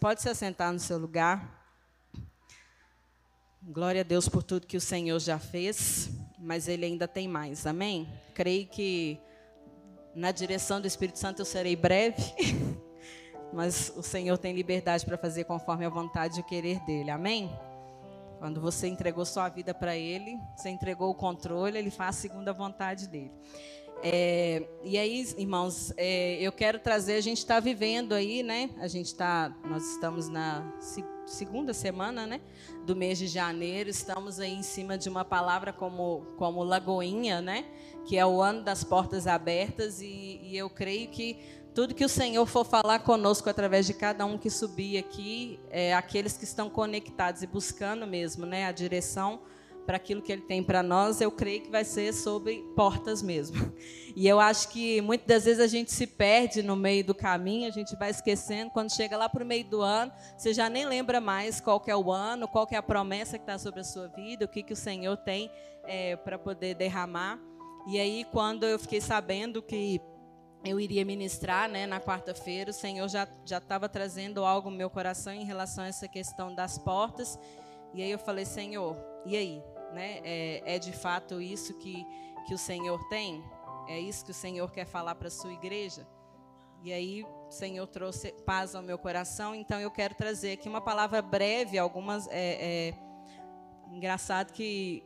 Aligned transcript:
Pode 0.00 0.22
se 0.22 0.28
assentar 0.28 0.72
no 0.72 0.78
seu 0.78 0.96
lugar. 0.96 1.58
Glória 3.60 4.02
a 4.02 4.04
Deus 4.04 4.28
por 4.28 4.44
tudo 4.44 4.66
que 4.66 4.76
o 4.76 4.80
Senhor 4.80 5.18
já 5.18 5.40
fez, 5.40 6.08
mas 6.38 6.68
Ele 6.68 6.86
ainda 6.86 7.08
tem 7.08 7.26
mais, 7.26 7.66
amém? 7.66 8.08
Creio 8.32 8.68
que 8.68 9.18
na 10.14 10.30
direção 10.30 10.80
do 10.80 10.86
Espírito 10.86 11.18
Santo 11.18 11.40
eu 11.42 11.44
serei 11.44 11.74
breve, 11.74 12.22
mas 13.52 13.92
o 13.96 14.02
Senhor 14.02 14.38
tem 14.38 14.54
liberdade 14.54 15.04
para 15.04 15.18
fazer 15.18 15.44
conforme 15.44 15.84
a 15.84 15.88
vontade 15.90 16.38
e 16.38 16.42
o 16.42 16.46
querer 16.46 16.78
dEle, 16.86 17.10
amém? 17.10 17.50
Quando 18.38 18.60
você 18.60 18.86
entregou 18.86 19.24
sua 19.24 19.48
vida 19.48 19.74
para 19.74 19.96
Ele, 19.96 20.38
você 20.56 20.68
entregou 20.68 21.10
o 21.10 21.14
controle, 21.14 21.76
Ele 21.76 21.90
faz 21.90 22.14
segundo 22.14 22.48
a 22.48 22.52
vontade 22.52 23.08
dEle. 23.08 23.32
É, 24.02 24.68
e 24.84 24.96
aí, 24.96 25.26
irmãos, 25.36 25.92
é, 25.96 26.40
eu 26.40 26.52
quero 26.52 26.78
trazer, 26.78 27.14
a 27.14 27.20
gente 27.20 27.38
está 27.38 27.58
vivendo 27.58 28.12
aí, 28.12 28.44
né? 28.44 28.70
A 28.78 28.86
gente 28.86 29.06
está, 29.06 29.52
nós 29.68 29.92
estamos 29.92 30.28
na 30.28 30.72
segunda 31.26 31.74
semana, 31.74 32.24
né? 32.24 32.40
Do 32.86 32.94
mês 32.94 33.18
de 33.18 33.26
janeiro, 33.26 33.90
estamos 33.90 34.38
aí 34.38 34.54
em 34.54 34.62
cima 34.62 34.96
de 34.96 35.08
uma 35.08 35.24
palavra 35.24 35.72
como, 35.72 36.26
como 36.36 36.62
Lagoinha, 36.62 37.40
né? 37.40 37.64
Que 38.06 38.16
é 38.16 38.24
o 38.24 38.40
ano 38.40 38.62
das 38.62 38.84
portas 38.84 39.26
abertas 39.26 40.00
e, 40.00 40.40
e 40.44 40.56
eu 40.56 40.70
creio 40.70 41.08
que 41.08 41.36
tudo 41.74 41.94
que 41.94 42.04
o 42.04 42.08
Senhor 42.08 42.46
for 42.46 42.64
falar 42.64 43.00
conosco 43.00 43.50
através 43.50 43.86
de 43.86 43.94
cada 43.94 44.24
um 44.24 44.38
que 44.38 44.48
subir 44.48 44.98
aqui, 44.98 45.58
é, 45.70 45.92
aqueles 45.94 46.36
que 46.36 46.44
estão 46.44 46.70
conectados 46.70 47.42
e 47.42 47.46
buscando 47.48 48.06
mesmo, 48.06 48.46
né? 48.46 48.66
A 48.66 48.72
direção 48.72 49.40
para 49.88 49.96
aquilo 49.96 50.20
que 50.20 50.30
ele 50.30 50.42
tem 50.42 50.62
para 50.62 50.82
nós, 50.82 51.18
eu 51.18 51.32
creio 51.32 51.62
que 51.62 51.70
vai 51.70 51.82
ser 51.82 52.12
sobre 52.12 52.62
portas 52.76 53.22
mesmo. 53.22 53.72
E 54.16 54.26
eu 54.26 54.40
acho 54.40 54.70
que 54.70 55.00
muitas 55.00 55.28
das 55.28 55.44
vezes 55.44 55.60
a 55.60 55.68
gente 55.68 55.92
se 55.92 56.04
perde 56.04 56.60
no 56.60 56.74
meio 56.74 57.04
do 57.04 57.14
caminho, 57.14 57.68
a 57.68 57.70
gente 57.70 57.94
vai 57.94 58.10
esquecendo. 58.10 58.68
Quando 58.72 58.92
chega 58.92 59.16
lá 59.16 59.28
para 59.28 59.44
o 59.44 59.46
meio 59.46 59.64
do 59.64 59.80
ano, 59.80 60.10
você 60.36 60.52
já 60.52 60.68
nem 60.68 60.84
lembra 60.84 61.20
mais 61.20 61.60
qual 61.60 61.80
é 61.86 61.94
o 61.94 62.10
ano, 62.10 62.48
qual 62.48 62.66
é 62.72 62.76
a 62.76 62.82
promessa 62.82 63.38
que 63.38 63.44
está 63.44 63.56
sobre 63.58 63.78
a 63.78 63.84
sua 63.84 64.08
vida, 64.08 64.44
o 64.44 64.48
que, 64.48 64.64
que 64.64 64.72
o 64.72 64.76
Senhor 64.76 65.16
tem 65.18 65.48
é, 65.84 66.16
para 66.16 66.36
poder 66.36 66.74
derramar. 66.74 67.38
E 67.86 68.00
aí, 68.00 68.26
quando 68.32 68.66
eu 68.66 68.76
fiquei 68.76 69.00
sabendo 69.00 69.62
que 69.62 70.00
eu 70.64 70.80
iria 70.80 71.04
ministrar 71.04 71.68
né, 71.68 71.86
na 71.86 72.00
quarta-feira, 72.00 72.72
o 72.72 72.74
Senhor 72.74 73.06
já 73.08 73.28
estava 73.44 73.88
trazendo 73.88 74.44
algo 74.44 74.68
no 74.68 74.76
meu 74.76 74.90
coração 74.90 75.32
em 75.32 75.44
relação 75.44 75.84
a 75.84 75.88
essa 75.88 76.08
questão 76.08 76.52
das 76.52 76.76
portas. 76.76 77.38
E 77.94 78.02
aí 78.02 78.10
eu 78.10 78.18
falei, 78.18 78.44
Senhor, 78.44 78.96
e 79.24 79.36
aí? 79.36 79.62
Né? 79.92 80.20
É, 80.22 80.74
é 80.76 80.78
de 80.78 80.92
fato 80.92 81.40
isso 81.40 81.74
que, 81.74 82.06
que 82.46 82.54
o 82.54 82.58
Senhor 82.58 83.02
tem? 83.08 83.42
É 83.88 83.98
isso 83.98 84.24
que 84.24 84.30
o 84.30 84.34
Senhor 84.34 84.70
quer 84.70 84.84
falar 84.84 85.14
para 85.14 85.28
a 85.28 85.30
sua 85.30 85.52
igreja? 85.52 86.06
E 86.82 86.92
aí 86.92 87.24
o 87.24 87.50
Senhor 87.50 87.86
trouxe 87.86 88.32
paz 88.44 88.74
ao 88.74 88.82
meu 88.82 88.98
coração, 88.98 89.54
então 89.54 89.80
eu 89.80 89.90
quero 89.90 90.14
trazer 90.14 90.52
aqui 90.52 90.68
uma 90.68 90.80
palavra 90.80 91.20
breve, 91.20 91.78
algumas. 91.78 92.28
É, 92.28 92.90
é, 92.90 92.94
engraçado 93.90 94.52
que 94.52 95.02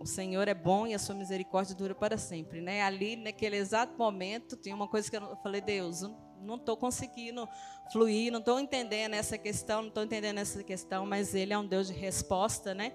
o 0.00 0.06
Senhor 0.06 0.46
é 0.46 0.54
bom 0.54 0.86
e 0.86 0.94
a 0.94 0.98
sua 0.98 1.14
misericórdia 1.14 1.74
dura 1.74 1.94
para 1.94 2.16
sempre, 2.18 2.60
né? 2.60 2.82
Ali 2.82 3.16
naquele 3.16 3.56
exato 3.56 3.96
momento 3.98 4.56
tinha 4.56 4.74
uma 4.74 4.86
coisa 4.86 5.10
que 5.10 5.16
eu 5.16 5.36
falei, 5.36 5.60
Deus, 5.60 6.02
não 6.44 6.56
estou 6.56 6.76
conseguindo 6.76 7.48
fluir, 7.92 8.32
não 8.32 8.38
estou 8.38 8.58
entendendo 8.60 9.14
essa 9.14 9.36
questão, 9.36 9.82
não 9.82 9.88
estou 9.88 10.04
entendendo 10.04 10.38
essa 10.38 10.62
questão, 10.62 11.06
mas 11.06 11.34
Ele 11.34 11.52
é 11.52 11.58
um 11.58 11.66
Deus 11.66 11.88
de 11.88 11.92
resposta, 11.92 12.74
né? 12.74 12.92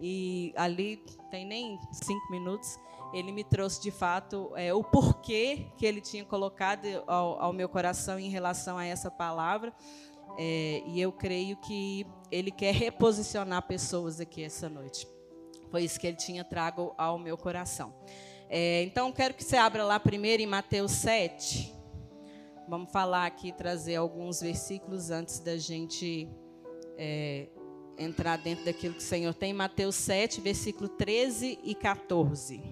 E 0.00 0.52
ali 0.56 1.02
tem 1.30 1.44
nem 1.44 1.78
cinco 1.92 2.30
minutos, 2.30 2.78
Ele 3.12 3.32
me 3.32 3.44
trouxe 3.44 3.82
de 3.82 3.90
fato 3.90 4.52
é, 4.56 4.72
o 4.72 4.82
porquê 4.82 5.66
que 5.76 5.84
Ele 5.84 6.00
tinha 6.00 6.24
colocado 6.24 6.86
ao, 7.06 7.40
ao, 7.40 7.52
meu 7.52 7.68
coração 7.68 8.18
em 8.18 8.30
relação 8.30 8.78
a 8.78 8.84
essa 8.84 9.10
palavra. 9.10 9.74
É, 10.38 10.82
e 10.86 11.00
eu 11.00 11.12
creio 11.12 11.56
que 11.56 12.06
Ele 12.30 12.50
quer 12.50 12.74
reposicionar 12.74 13.66
pessoas 13.66 14.20
aqui 14.20 14.42
essa 14.42 14.68
noite. 14.68 15.06
Foi 15.70 15.84
isso 15.84 16.00
que 16.00 16.06
Ele 16.06 16.16
tinha 16.16 16.44
trago 16.44 16.94
ao 16.96 17.18
meu 17.18 17.36
coração. 17.36 17.94
É, 18.48 18.82
então, 18.82 19.12
quero 19.12 19.34
que 19.34 19.44
você 19.44 19.56
abra 19.56 19.84
lá 19.84 20.00
primeiro 20.00 20.42
em 20.42 20.46
Mateus 20.46 20.90
7. 20.92 21.79
Vamos 22.70 22.92
falar 22.92 23.26
aqui, 23.26 23.50
trazer 23.50 23.96
alguns 23.96 24.40
versículos 24.40 25.10
antes 25.10 25.40
da 25.40 25.56
gente 25.56 26.30
é, 26.96 27.48
entrar 27.98 28.38
dentro 28.38 28.64
daquilo 28.64 28.94
que 28.94 29.00
o 29.00 29.02
Senhor 29.02 29.34
tem. 29.34 29.52
Mateus 29.52 29.96
7, 29.96 30.40
versículo 30.40 30.88
13 30.88 31.58
e 31.64 31.74
14. 31.74 32.62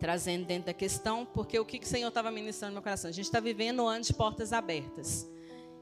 Trazendo 0.00 0.44
dentro 0.44 0.66
da 0.66 0.74
questão, 0.74 1.24
porque 1.24 1.56
o 1.56 1.64
que, 1.64 1.78
que 1.78 1.86
o 1.86 1.88
Senhor 1.88 2.08
estava 2.08 2.32
ministrando 2.32 2.72
no 2.72 2.74
meu 2.78 2.82
coração? 2.82 3.08
A 3.08 3.12
gente 3.12 3.26
está 3.26 3.38
vivendo 3.38 3.84
um 3.84 3.86
ano 3.86 4.02
de 4.02 4.12
portas 4.12 4.52
abertas. 4.52 5.30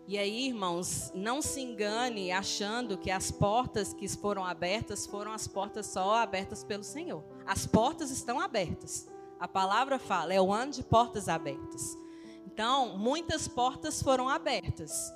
E 0.06 0.19
aí, 0.19 0.49
irmãos, 0.49 1.11
não 1.15 1.41
se 1.41 1.62
engane 1.62 2.31
achando 2.31 2.99
que 2.99 3.11
as 3.11 3.31
portas 3.31 3.94
que 3.94 4.06
foram 4.06 4.44
abertas 4.44 5.06
foram 5.06 5.32
as 5.32 5.49
portas 5.49 5.87
só 5.87 6.16
abertas 6.16 6.62
pelo 6.62 6.84
Senhor. 6.84 7.25
As 7.47 7.66
portas 7.66 8.11
estão 8.11 8.38
abertas. 8.38 9.09
A 9.41 9.49
palavra 9.49 9.99
fala, 9.99 10.34
é 10.34 10.41
o 10.43 10.53
ano 10.53 10.72
de 10.72 10.82
portas 10.82 11.26
abertas. 11.26 12.04
Então, 12.47 12.97
muitas 12.97 13.49
portas 13.49 14.03
foram 14.03 14.28
abertas. 14.28 15.12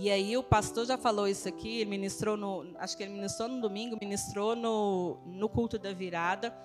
E 0.00 0.10
aí 0.10 0.36
o 0.36 0.44
pastor 0.44 0.86
já 0.86 0.96
falou 0.96 1.26
isso 1.26 1.48
aqui, 1.48 1.80
ele 1.80 1.90
ministrou 1.90 2.36
no, 2.36 2.64
acho 2.78 2.96
que 2.96 3.02
ele 3.02 3.12
ministrou 3.12 3.48
no 3.48 3.60
domingo, 3.60 3.98
ministrou 4.00 4.54
no, 4.54 5.18
no 5.26 5.48
culto 5.48 5.76
da 5.76 5.92
virada. 5.92 6.56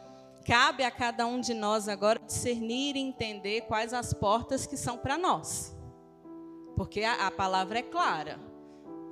Cabe 0.46 0.84
a 0.84 0.91
cada 0.91 1.25
um 1.25 1.40
de 1.40 1.53
nós 1.53 1.88
agora 1.88 2.19
discernir 2.19 2.96
e 2.96 3.00
entender 3.00 3.62
quais 3.62 3.91
as 3.91 4.13
portas 4.13 4.68
que 4.68 4.78
são 4.78 4.97
para 4.97 5.18
nós. 5.18 5.75
Porque 6.75 7.03
a, 7.03 7.25
a, 7.25 7.31
palavra 7.31 7.80
é 7.80 7.81
clara. 7.81 8.40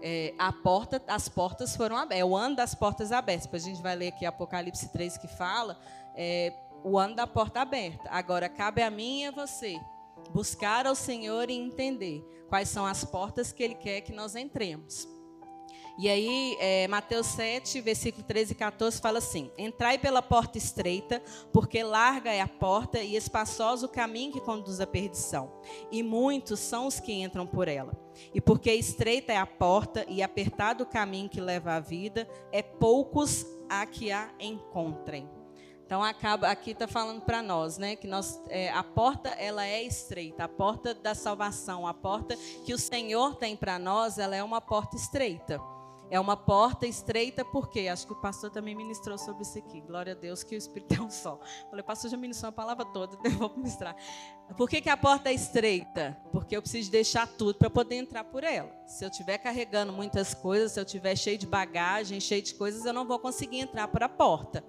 É, 0.03 0.35
a 0.38 0.53
porta, 0.53 1.01
as 1.07 1.28
portas 1.28 1.75
foram 1.75 1.95
abertas. 1.95 2.19
É 2.19 2.25
o 2.25 2.35
ano 2.35 2.56
das 2.56 2.75
portas 2.75 3.12
abertas. 3.12 3.50
A 3.51 3.57
gente 3.57 3.81
vai 3.81 3.95
ler 3.95 4.09
aqui 4.09 4.25
Apocalipse 4.25 4.91
3 4.91 5.18
que 5.18 5.28
fala 5.28 5.79
é, 6.16 6.53
o 6.83 7.00
ano 7.00 7.16
da 7.16 7.25
porta 7.25 7.59
aberta. 7.62 8.07
Agora 8.12 8.47
cabe 8.47 8.83
a 8.83 8.91
mim 8.91 9.22
e 9.22 9.25
a 9.25 9.31
você 9.31 9.79
buscar 10.32 10.86
ao 10.88 10.96
Senhor 10.96 11.50
e 11.50 11.54
entender 11.54 12.24
quais 12.48 12.70
são 12.70 12.86
as 12.86 13.04
portas 13.04 13.52
que 13.52 13.64
Ele 13.64 13.76
quer 13.76 14.02
que 14.02 14.14
nós 14.14 14.36
entremos. 14.36 15.08
E 15.98 16.10
aí, 16.10 16.58
é, 16.60 16.88
Mateus 16.88 17.28
7, 17.28 17.82
versículo 17.82 18.24
13 18.24 18.54
e 18.54 18.56
14 18.56 19.00
fala 19.00 19.18
assim: 19.20 19.52
Entrai 19.58 19.98
pela 19.98 20.22
porta 20.22 20.58
estreita, 20.58 21.22
porque 21.52 21.84
larga 21.84 22.32
é 22.32 22.42
a 22.42 22.48
porta 22.48 23.00
e 23.00 23.16
espaçoso 23.16 23.86
o 23.86 23.90
caminho 23.90 24.32
que 24.32 24.42
conduz 24.42 24.80
à 24.80 24.88
perdição, 24.88 25.52
e 25.92 26.02
muitos 26.02 26.60
são 26.60 26.88
os 26.88 27.00
que 27.00 27.14
entram 27.14 27.46
por 27.46 27.68
ela. 27.68 27.94
E 28.34 28.42
porque 28.42 28.74
estreita 28.74 29.34
é 29.34 29.38
a 29.38 29.46
porta 29.46 30.06
e 30.08 30.24
apertado 30.24 30.84
o 30.84 30.88
caminho 30.88 31.30
que 31.30 31.42
leva 31.42 31.74
à 31.74 31.80
vida, 31.80 32.28
é 32.52 32.62
poucos 32.62 33.46
a 33.70 33.86
que 33.86 34.12
a 34.12 34.32
encontrem. 34.40 35.41
Então 35.91 36.02
acaba 36.02 36.47
aqui 36.47 36.72
está 36.72 36.88
falando 36.88 37.19
para 37.19 37.44
nós, 37.44 37.78
né, 37.78 37.97
que 37.97 38.07
nós 38.07 38.41
é, 38.47 38.69
a 38.69 38.81
porta 38.81 39.28
ela 39.31 39.68
é 39.68 39.84
estreita, 39.84 40.46
a 40.46 40.47
porta 40.47 40.94
da 40.94 41.13
salvação, 41.13 41.85
a 41.85 41.94
porta 41.94 42.38
que 42.63 42.74
o 42.74 42.78
Senhor 42.78 43.35
tem 43.35 43.57
para 43.57 43.78
nós, 43.78 44.18
ela 44.18 44.34
é 44.34 44.41
uma 44.41 44.62
porta 44.62 44.96
estreita. 44.96 45.59
É 46.09 46.18
uma 46.18 46.38
porta 46.38 46.88
estreita 46.88 47.44
porque 47.44 47.90
acho 47.90 48.07
que 48.07 48.13
o 48.13 48.22
pastor 48.22 48.50
também 48.51 48.74
ministrou 48.74 49.18
sobre 49.18 49.44
isso 49.44 49.57
aqui. 49.57 49.81
Glória 49.81 50.13
a 50.13 50.16
Deus 50.16 50.44
que 50.44 50.56
o 50.56 50.57
Espírito 50.57 50.94
é 50.94 51.01
um 51.01 51.09
só. 51.09 51.38
Falei, 51.69 51.84
pastor 51.84 52.09
já 52.09 52.16
ministrou 52.16 52.47
a 52.47 52.53
palavra 52.53 52.85
toda, 52.85 53.18
eu 53.28 53.31
vou 53.31 53.53
ministrar. 53.53 53.94
Por 54.56 54.69
que, 54.69 54.80
que 54.80 54.90
a 54.90 54.96
porta 54.96 55.30
é 55.30 55.34
estreita? 55.34 56.18
Porque 56.31 56.56
eu 56.56 56.62
preciso 56.62 56.90
deixar 56.90 57.28
tudo 57.28 57.56
para 57.56 57.69
poder 57.69 57.96
entrar 57.96 58.24
por 58.24 58.46
ela. 58.46 58.72
Se 58.88 59.03
eu 59.03 59.09
estiver 59.09 59.38
carregando 59.40 59.91
muitas 59.91 60.34
coisas, 60.34 60.72
se 60.72 60.80
eu 60.80 60.85
estiver 60.85 61.18
cheio 61.18 61.38
de 61.38 61.47
bagagem, 61.47 62.22
cheio 62.22 62.41
de 62.41 62.53
coisas, 62.53 62.85
eu 62.85 62.94
não 62.94 63.06
vou 63.06 63.19
conseguir 63.19 63.59
entrar 63.59 63.90
por 63.90 64.01
a 64.01 64.07
porta. 64.07 64.63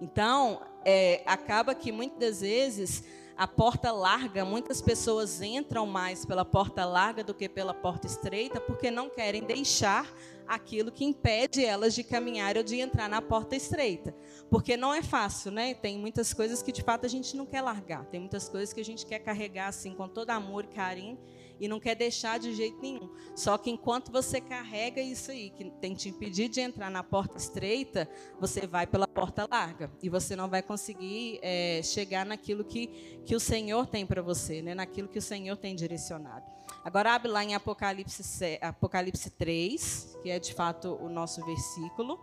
Então, 0.00 0.60
é, 0.84 1.22
acaba 1.26 1.74
que 1.74 1.90
muitas 1.90 2.40
vezes 2.40 3.04
a 3.36 3.46
porta 3.46 3.92
larga, 3.92 4.44
muitas 4.44 4.82
pessoas 4.82 5.40
entram 5.40 5.86
mais 5.86 6.26
pela 6.26 6.44
porta 6.44 6.84
larga 6.84 7.22
do 7.22 7.32
que 7.32 7.48
pela 7.48 7.72
porta 7.72 8.06
estreita, 8.06 8.60
porque 8.60 8.90
não 8.90 9.08
querem 9.08 9.44
deixar 9.44 10.12
aquilo 10.46 10.90
que 10.90 11.04
impede 11.04 11.64
elas 11.64 11.94
de 11.94 12.02
caminhar 12.02 12.56
ou 12.56 12.64
de 12.64 12.80
entrar 12.80 13.08
na 13.08 13.22
porta 13.22 13.54
estreita. 13.54 14.12
Porque 14.50 14.76
não 14.76 14.92
é 14.92 15.02
fácil, 15.02 15.52
né? 15.52 15.74
Tem 15.74 15.96
muitas 15.96 16.34
coisas 16.34 16.62
que 16.62 16.72
de 16.72 16.82
fato 16.82 17.06
a 17.06 17.08
gente 17.08 17.36
não 17.36 17.46
quer 17.46 17.60
largar, 17.60 18.06
tem 18.06 18.18
muitas 18.18 18.48
coisas 18.48 18.72
que 18.72 18.80
a 18.80 18.84
gente 18.84 19.06
quer 19.06 19.20
carregar 19.20 19.68
assim 19.68 19.94
com 19.94 20.08
todo 20.08 20.30
amor 20.30 20.66
carinho 20.66 21.18
e 21.60 21.68
não 21.68 21.80
quer 21.80 21.94
deixar 21.94 22.38
de 22.38 22.54
jeito 22.54 22.80
nenhum. 22.80 23.10
Só 23.34 23.56
que 23.58 23.70
enquanto 23.70 24.10
você 24.10 24.40
carrega 24.40 25.00
isso 25.00 25.30
aí, 25.30 25.50
que 25.50 25.70
tem 25.80 25.94
te 25.94 26.08
impedir 26.08 26.48
de 26.48 26.60
entrar 26.60 26.90
na 26.90 27.02
porta 27.02 27.36
estreita, 27.36 28.08
você 28.40 28.66
vai 28.66 28.86
pela 28.86 29.06
porta 29.06 29.46
larga 29.50 29.90
e 30.02 30.08
você 30.08 30.36
não 30.36 30.48
vai 30.48 30.62
conseguir 30.62 31.38
é, 31.42 31.80
chegar 31.82 32.24
naquilo 32.24 32.64
que, 32.64 33.20
que 33.24 33.34
o 33.34 33.40
Senhor 33.40 33.86
tem 33.86 34.06
para 34.06 34.22
você, 34.22 34.62
né? 34.62 34.74
naquilo 34.74 35.08
que 35.08 35.18
o 35.18 35.22
Senhor 35.22 35.56
tem 35.56 35.74
direcionado. 35.74 36.44
Agora 36.84 37.14
abre 37.14 37.30
lá 37.30 37.44
em 37.44 37.54
Apocalipse, 37.54 38.58
Apocalipse 38.60 39.30
3, 39.30 40.18
que 40.22 40.30
é 40.30 40.38
de 40.38 40.54
fato 40.54 40.94
o 41.00 41.08
nosso 41.08 41.44
versículo. 41.44 42.18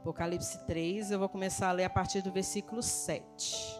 Apocalipse 0.00 0.66
3, 0.66 1.10
eu 1.10 1.18
vou 1.18 1.28
começar 1.28 1.68
a 1.68 1.72
ler 1.72 1.84
a 1.84 1.90
partir 1.90 2.22
do 2.22 2.32
versículo 2.32 2.82
7. 2.82 3.79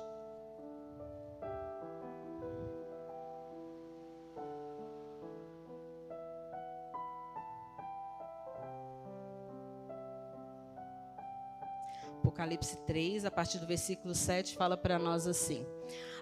Apocalipse 12.41 12.79
3, 12.87 13.27
a 13.27 13.31
partir 13.31 13.59
do 13.59 13.67
versículo 13.67 14.15
7, 14.15 14.57
fala 14.57 14.75
para 14.75 14.99
nós 14.99 15.27
assim: 15.27 15.67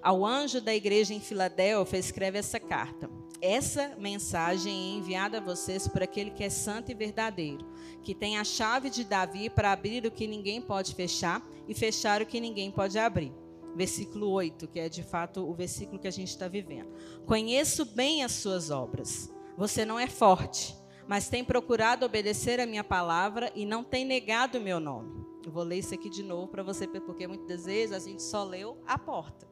Ao 0.02 0.26
anjo 0.26 0.60
da 0.60 0.74
igreja 0.74 1.14
em 1.14 1.20
Filadélfia, 1.20 1.96
escreve 1.96 2.36
essa 2.36 2.58
carta. 2.58 3.08
Essa 3.40 3.94
mensagem 3.96 4.72
é 4.72 4.98
enviada 4.98 5.38
a 5.38 5.40
vocês 5.40 5.86
por 5.86 6.02
aquele 6.02 6.32
que 6.32 6.42
é 6.42 6.50
santo 6.50 6.90
e 6.90 6.94
verdadeiro, 6.94 7.64
que 8.02 8.16
tem 8.16 8.36
a 8.36 8.42
chave 8.42 8.90
de 8.90 9.04
Davi 9.04 9.48
para 9.48 9.70
abrir 9.70 10.06
o 10.06 10.10
que 10.10 10.26
ninguém 10.26 10.60
pode 10.60 10.92
fechar 10.92 11.40
e 11.68 11.72
fechar 11.74 12.20
o 12.20 12.26
que 12.26 12.40
ninguém 12.40 12.68
pode 12.72 12.98
abrir. 12.98 13.32
Versículo 13.76 14.28
8, 14.30 14.66
que 14.66 14.80
é 14.80 14.88
de 14.88 15.04
fato 15.04 15.48
o 15.48 15.54
versículo 15.54 16.00
que 16.00 16.08
a 16.08 16.12
gente 16.12 16.30
está 16.30 16.48
vivendo. 16.48 16.88
Conheço 17.26 17.84
bem 17.84 18.24
as 18.24 18.32
suas 18.32 18.72
obras. 18.72 19.32
Você 19.56 19.84
não 19.84 20.00
é 20.00 20.08
forte, 20.08 20.76
mas 21.06 21.28
tem 21.28 21.44
procurado 21.44 22.04
obedecer 22.04 22.58
a 22.58 22.66
minha 22.66 22.82
palavra 22.82 23.52
e 23.54 23.64
não 23.64 23.84
tem 23.84 24.04
negado 24.04 24.58
o 24.58 24.60
meu 24.60 24.80
nome. 24.80 25.17
Eu 25.48 25.52
vou 25.52 25.64
ler 25.64 25.78
isso 25.78 25.94
aqui 25.94 26.10
de 26.10 26.22
novo 26.22 26.46
para 26.46 26.62
você, 26.62 26.86
porque 26.86 27.26
muitas 27.26 27.64
vezes 27.64 27.96
a 27.96 27.98
gente 27.98 28.22
só 28.22 28.44
leu 28.44 28.76
a 28.86 28.98
porta, 28.98 29.48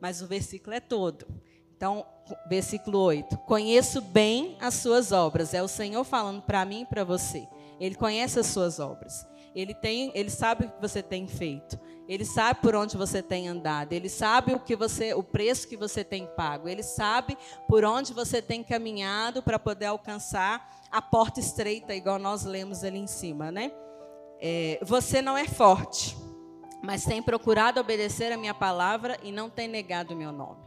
mas 0.00 0.22
o 0.22 0.26
versículo 0.26 0.74
é 0.74 0.80
todo. 0.80 1.26
Então, 1.76 2.06
versículo 2.48 3.00
8: 3.00 3.36
Conheço 3.40 4.00
bem 4.00 4.56
as 4.58 4.76
suas 4.76 5.12
obras. 5.12 5.52
É 5.52 5.62
o 5.62 5.68
Senhor 5.68 6.02
falando 6.04 6.40
para 6.40 6.64
mim 6.64 6.80
e 6.80 6.86
para 6.86 7.04
você. 7.04 7.46
Ele 7.78 7.94
conhece 7.94 8.40
as 8.40 8.46
suas 8.46 8.80
obras. 8.80 9.26
Ele 9.54 9.74
tem, 9.74 10.10
ele 10.14 10.30
sabe 10.30 10.64
o 10.64 10.70
que 10.70 10.80
você 10.80 11.02
tem 11.02 11.28
feito. 11.28 11.78
Ele 12.08 12.24
sabe 12.24 12.62
por 12.62 12.74
onde 12.74 12.96
você 12.96 13.22
tem 13.22 13.46
andado. 13.46 13.92
Ele 13.92 14.08
sabe 14.08 14.54
o 14.54 14.58
que 14.58 14.74
você, 14.74 15.12
o 15.12 15.22
preço 15.22 15.68
que 15.68 15.76
você 15.76 16.02
tem 16.02 16.26
pago. 16.34 16.66
Ele 16.66 16.82
sabe 16.82 17.36
por 17.68 17.84
onde 17.84 18.14
você 18.14 18.40
tem 18.40 18.64
caminhado 18.64 19.42
para 19.42 19.58
poder 19.58 19.86
alcançar 19.86 20.66
a 20.90 21.02
porta 21.02 21.40
estreita, 21.40 21.94
igual 21.94 22.18
nós 22.18 22.44
lemos 22.44 22.82
ali 22.82 22.98
em 22.98 23.06
cima, 23.06 23.52
né? 23.52 23.70
É, 24.40 24.78
você 24.82 25.22
não 25.22 25.36
é 25.36 25.46
forte, 25.46 26.16
mas 26.82 27.04
tem 27.04 27.22
procurado 27.22 27.80
obedecer 27.80 28.32
a 28.32 28.36
minha 28.36 28.54
palavra 28.54 29.18
e 29.22 29.32
não 29.32 29.48
tem 29.48 29.66
negado 29.66 30.14
o 30.14 30.16
meu 30.16 30.32
nome. 30.32 30.64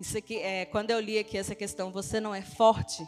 Isso 0.00 0.16
aqui, 0.16 0.38
é, 0.38 0.64
quando 0.64 0.90
eu 0.90 0.98
li 0.98 1.18
aqui 1.18 1.36
essa 1.36 1.54
questão, 1.54 1.92
você 1.92 2.20
não 2.20 2.34
é 2.34 2.40
forte, 2.40 3.06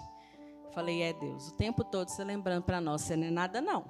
falei, 0.74 1.02
é 1.02 1.12
Deus, 1.12 1.48
o 1.48 1.56
tempo 1.56 1.82
todo 1.82 2.08
você 2.08 2.22
lembrando 2.22 2.64
para 2.64 2.80
nós, 2.80 3.02
você 3.02 3.16
não 3.16 3.26
é 3.26 3.30
nada 3.30 3.60
não. 3.60 3.84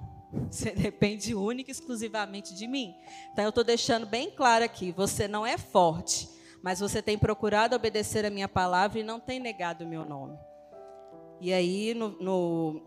Você 0.50 0.70
depende 0.72 1.34
única 1.34 1.70
e 1.70 1.72
exclusivamente 1.72 2.54
de 2.54 2.66
mim. 2.66 2.94
Então 3.32 3.44
eu 3.44 3.48
estou 3.48 3.64
deixando 3.64 4.06
bem 4.06 4.30
claro 4.30 4.64
aqui, 4.64 4.92
você 4.92 5.26
não 5.26 5.44
é 5.44 5.58
forte, 5.58 6.28
mas 6.62 6.80
você 6.80 7.02
tem 7.02 7.18
procurado 7.18 7.74
obedecer 7.74 8.24
a 8.24 8.30
minha 8.30 8.48
palavra 8.48 9.00
e 9.00 9.02
não 9.02 9.18
tem 9.18 9.40
negado 9.40 9.84
o 9.84 9.88
meu 9.88 10.04
nome. 10.04 10.38
E 11.42 11.52
aí, 11.52 11.92
no, 11.92 12.10
no, 12.20 12.82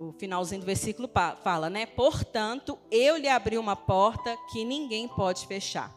no 0.00 0.12
finalzinho 0.14 0.60
do 0.60 0.66
versículo 0.66 1.08
fala, 1.44 1.70
né? 1.70 1.86
Portanto, 1.86 2.76
eu 2.90 3.16
lhe 3.16 3.28
abri 3.28 3.56
uma 3.56 3.76
porta 3.76 4.36
que 4.50 4.64
ninguém 4.64 5.06
pode 5.06 5.46
fechar. 5.46 5.96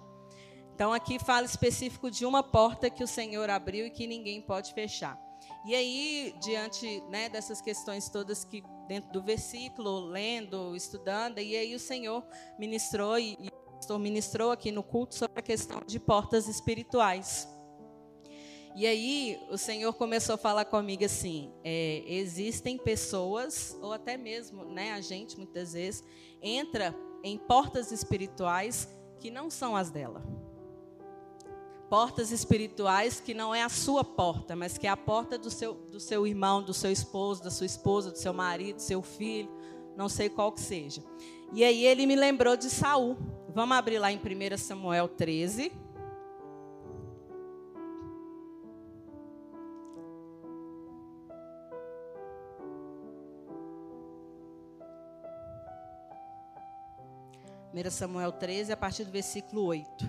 Então 0.76 0.94
aqui 0.94 1.18
fala 1.18 1.48
específico 1.48 2.12
de 2.12 2.24
uma 2.24 2.44
porta 2.44 2.88
que 2.88 3.04
o 3.04 3.08
Senhor 3.08 3.50
abriu 3.50 3.88
e 3.88 3.90
que 3.90 4.06
ninguém 4.06 4.40
pode 4.44 4.76
fechar. 4.76 5.20
E 5.66 5.74
aí, 5.74 6.36
diante 6.40 7.02
né, 7.10 7.30
dessas 7.30 7.62
questões 7.62 8.08
todas 8.10 8.46
que 8.46 8.64
dentro 8.88 9.12
do 9.12 9.24
versículo, 9.24 10.02
lendo, 10.02 10.76
estudando, 10.76 11.40
e 11.40 11.58
aí 11.58 11.74
o 11.74 11.80
Senhor 11.80 12.24
ministrou 12.60 13.18
e, 13.18 13.36
e 13.40 13.48
o 13.48 13.72
pastor 13.72 13.98
ministrou 13.98 14.52
aqui 14.52 14.72
no 14.72 14.84
culto 14.84 15.16
sobre 15.16 15.40
a 15.40 15.42
questão 15.42 15.82
de 15.84 16.00
portas 16.00 16.48
espirituais. 16.48 17.48
E 18.76 18.88
aí 18.88 19.40
o 19.50 19.58
Senhor 19.58 19.94
começou 19.94 20.36
a 20.36 20.38
falar 20.38 20.66
comigo 20.66 21.06
assim: 21.06 21.52
é, 21.64 22.04
existem 22.08 22.78
pessoas, 22.78 23.78
ou 23.82 23.94
até 23.94 24.18
mesmo 24.18 24.66
né, 24.66 24.94
a 24.94 25.02
gente 25.02 25.38
muitas 25.38 25.74
vezes, 25.74 26.04
entra 26.42 26.96
em 27.24 27.38
portas 27.38 27.92
espirituais 27.92 28.88
que 29.20 29.30
não 29.32 29.50
são 29.50 29.76
as 29.76 29.90
dela 29.90 30.24
portas 31.94 32.32
espirituais 32.32 33.20
que 33.20 33.36
não 33.36 33.54
é 33.54 33.62
a 33.62 33.70
sua 33.70 34.04
porta, 34.04 34.56
mas 34.56 34.80
que 34.80 34.88
é 34.88 34.90
a 34.90 34.98
porta 34.98 35.38
do 35.38 35.52
seu, 35.52 35.76
do 35.76 36.00
seu 36.00 36.26
irmão, 36.26 36.64
do 36.64 36.74
seu 36.74 36.92
esposo, 36.92 37.44
da 37.44 37.52
sua 37.52 37.68
esposa, 37.68 38.10
do 38.10 38.18
seu 38.18 38.34
marido, 38.34 38.78
do 38.78 38.82
seu 38.82 39.00
filho, 39.04 39.48
não 39.96 40.10
sei 40.10 40.28
qual 40.28 40.52
que 40.52 40.60
seja. 40.60 41.04
E 41.54 41.64
aí 41.64 41.86
ele 41.86 42.08
me 42.08 42.16
lembrou 42.16 42.58
de 42.58 42.68
Saul. 42.68 43.16
Vamos 43.54 43.78
abrir 43.78 44.00
lá 44.00 44.12
em 44.12 44.18
1 44.18 44.58
Samuel 44.58 45.08
13. 45.08 45.72
Primeira 57.74 57.90
Samuel 57.90 58.32
13, 58.32 58.72
a 58.72 58.78
partir 58.78 59.04
do 59.04 59.12
versículo 59.12 59.66
8 59.66 60.08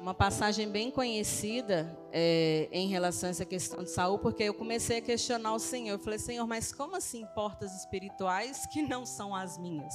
uma 0.00 0.12
passagem 0.12 0.68
bem 0.68 0.90
conhecida 0.90 1.96
é, 2.10 2.68
em 2.72 2.88
relação 2.88 3.28
a 3.28 3.30
essa 3.30 3.44
questão 3.44 3.84
de 3.84 3.90
Saul, 3.92 4.18
porque 4.18 4.42
eu 4.42 4.54
comecei 4.54 4.98
a 4.98 5.00
questionar 5.00 5.54
o 5.54 5.60
Senhor. 5.60 5.94
Eu 5.94 5.98
falei, 6.00 6.18
Senhor, 6.18 6.44
mas 6.48 6.72
como 6.72 6.96
assim 6.96 7.24
portas 7.36 7.72
espirituais 7.76 8.66
que 8.66 8.82
não 8.82 9.06
são 9.06 9.32
as 9.32 9.56
minhas? 9.56 9.94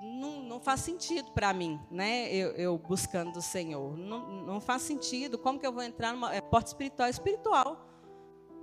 Não, 0.00 0.44
não 0.44 0.60
faz 0.60 0.82
sentido 0.82 1.32
para 1.32 1.52
mim, 1.52 1.80
né? 1.90 2.32
Eu, 2.32 2.52
eu, 2.52 2.78
buscando 2.78 3.38
o 3.38 3.42
Senhor. 3.42 3.96
Não, 3.96 4.44
não 4.44 4.60
faz 4.60 4.82
sentido. 4.82 5.36
Como 5.36 5.58
que 5.58 5.66
eu 5.66 5.72
vou 5.72 5.82
entrar 5.82 6.12
numa 6.12 6.32
é, 6.32 6.40
porta 6.40 6.68
espiritual? 6.68 7.08
Espiritual 7.08 7.91